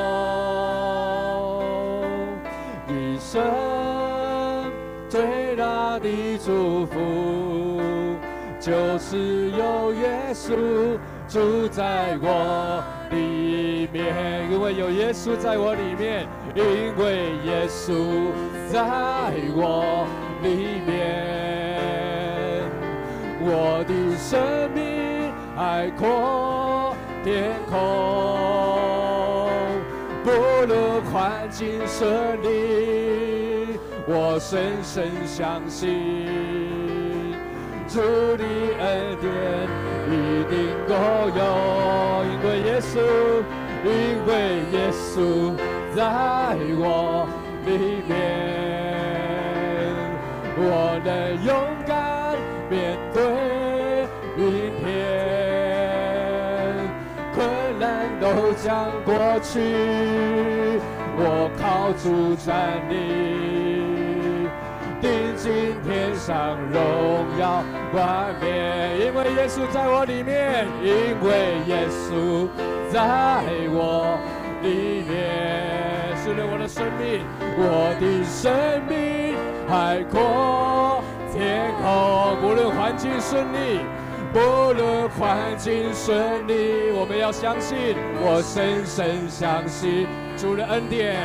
[8.67, 10.99] 就是有耶稣
[11.29, 14.51] 住在我里面。
[14.51, 16.65] 因为有耶稣在我里面，因
[16.97, 18.27] 为耶稣
[18.69, 18.83] 在
[19.55, 20.05] 我
[20.43, 22.65] 里面，
[23.41, 27.77] 我的生命海阔天空，
[30.25, 30.31] 不
[30.67, 33.79] 论环境顺利。
[34.09, 36.46] 我深深相信，
[37.97, 38.03] 主
[38.37, 38.85] 的恩
[39.23, 39.25] 典
[40.11, 40.13] 一
[40.51, 40.55] 定
[40.87, 40.93] 够
[41.35, 41.41] 用，
[42.29, 42.93] 因为耶稣，
[43.87, 43.89] 因
[44.27, 44.31] 为
[44.71, 45.57] 耶稣
[45.97, 45.99] 在
[46.77, 46.85] 我
[47.65, 47.69] 里
[48.07, 48.13] 面，
[50.59, 50.61] 我
[51.07, 51.09] 能
[51.43, 51.49] 勇
[51.87, 51.97] 敢
[52.69, 52.77] 面
[53.15, 53.17] 对
[54.37, 54.45] 明
[54.85, 54.85] 天，
[57.35, 57.35] 困
[57.81, 57.89] 难
[58.21, 59.09] 都将过
[59.41, 59.55] 去，
[61.17, 62.05] 我靠主
[62.45, 62.47] 站
[62.91, 63.66] 立。
[65.01, 72.49] 定睛天上荣耀冠冕，因为耶稣在我里面，因为耶稣
[72.91, 73.01] 在
[73.71, 74.19] 我
[74.63, 77.25] 里面，是了我的生命，
[77.59, 78.53] 我的生
[78.89, 79.37] 命
[79.69, 81.85] 海阔天空，
[82.43, 83.81] 无论环境顺利，
[84.33, 91.17] 不论环境顺利，我们要相信，我深深相信主的恩典，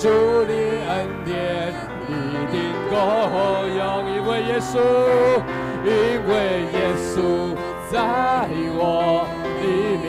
[0.00, 0.08] 主
[0.44, 1.72] 的恩典。
[2.08, 2.12] 一
[2.52, 2.94] 定够
[3.76, 3.80] 用，
[4.10, 4.78] 因为耶稣，
[5.84, 5.90] 因
[6.28, 6.30] 为
[6.72, 7.14] 耶稣
[7.90, 7.94] 在
[8.76, 8.80] 我
[9.60, 9.64] 里
[10.02, 10.06] 面。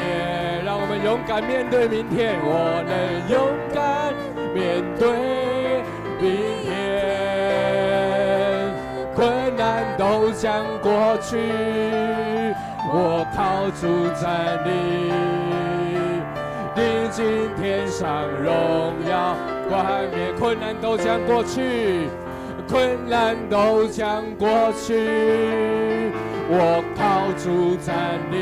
[0.65, 3.39] 让我们勇敢面对明天，我能勇
[3.73, 4.13] 敢
[4.53, 5.07] 面对
[6.19, 6.25] 明
[6.61, 6.67] 天，
[9.15, 9.65] 困难
[9.97, 11.37] 都将过去，
[12.91, 14.69] 我靠主站立，
[16.75, 19.35] 领进天上荣耀
[19.69, 22.09] 冠冕，困难都将过去，
[22.67, 26.11] 困难都将过去，
[26.49, 28.35] 我靠主站立。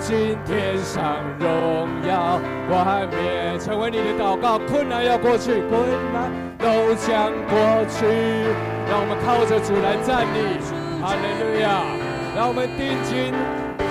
[0.00, 4.56] 今天上荣耀冠冕，成为你的祷告。
[4.58, 5.82] 困难要过去，困
[6.14, 7.58] 难都将过
[7.90, 8.06] 去。
[8.88, 10.62] 让我们靠着主来站立，
[11.02, 11.82] 哈利路亚！
[12.36, 13.34] 让我们定睛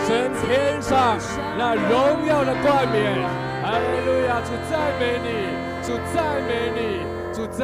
[0.07, 1.19] 神天上
[1.57, 3.19] 那荣耀的冠冕，
[3.61, 4.39] 哈利路亚！
[4.39, 5.27] 主赞美你，
[5.83, 7.14] 主赞美你，主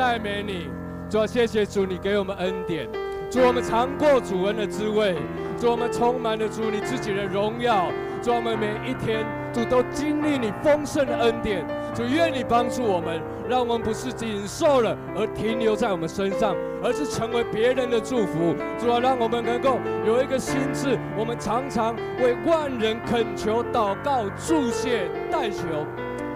[0.01, 0.67] 赞美你。
[1.11, 2.89] 主啊，谢谢主，你给我们恩典。
[3.29, 5.15] 主，我们尝过主恩的滋味。
[5.59, 7.85] 主，我们充满了主你自己的荣耀。
[8.19, 9.23] 主，我们每一天，
[9.53, 11.63] 主都经历你丰盛的恩典。
[11.93, 18.55] 主，愿你帮助我们，让我们不是仅受了而停留在我们身上，而是成为别人的祝福。
[18.79, 25.61] 主啊，让我们能够有一个心智，我们常常为万人恳求、祷告、祝谢、代求。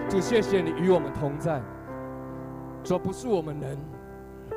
[0.08, 1.60] 主，谢谢你与我们同在。
[2.86, 3.76] 说，不是我们能，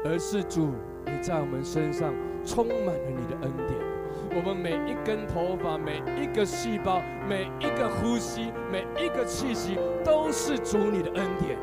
[0.06, 0.70] 而是主
[1.08, 2.14] 你在我们身上
[2.46, 3.80] 充满了你的恩典。
[4.36, 11.58] 我们每一根头发、每一个细胞、每一个呼吸、每一个气息，都是主你的恩典。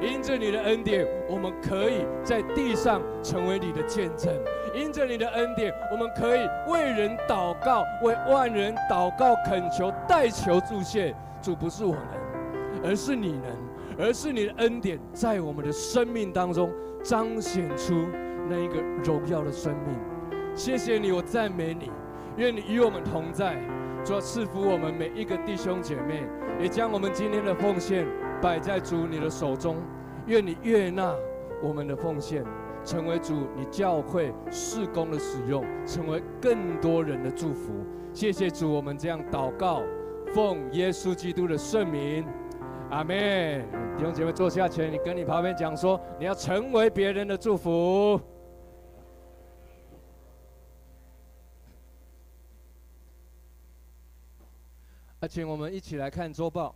[0.00, 4.32] 因着你的恩典，我们可以在地上成为你的见证；
[4.74, 11.12] 因着你的恩典，我们可以为人祷告，为万人祷告、恳求、代求、助谢。
[11.40, 12.02] 主不是我们，
[12.84, 13.56] 而是你能，
[14.02, 16.68] 而是你的恩典在我们的生命当中
[17.04, 17.94] 彰显出
[18.50, 19.96] 那一个荣耀的生命。
[20.56, 21.88] 谢谢你，我赞美你。
[22.36, 23.56] 愿你与我们同在，
[24.04, 26.24] 主要赐福我们每一个弟兄姐妹，
[26.60, 28.04] 也将我们今天的奉献
[28.40, 29.76] 摆在主你的手中。
[30.26, 31.14] 愿你悦纳
[31.62, 32.44] 我们的奉献，
[32.84, 37.72] 成为主你教会事工的使用，成为更多人的祝福。
[38.12, 39.80] 谢谢主，我们这样祷告，
[40.34, 42.24] 奉耶稣基督的圣名，
[42.92, 43.64] 阿妹。
[43.96, 48.20] 弟兄姐妹坐下前，你跟你旁边讲说，你要成为别人的祝福。
[55.20, 56.74] 啊，请我们一起来看周报。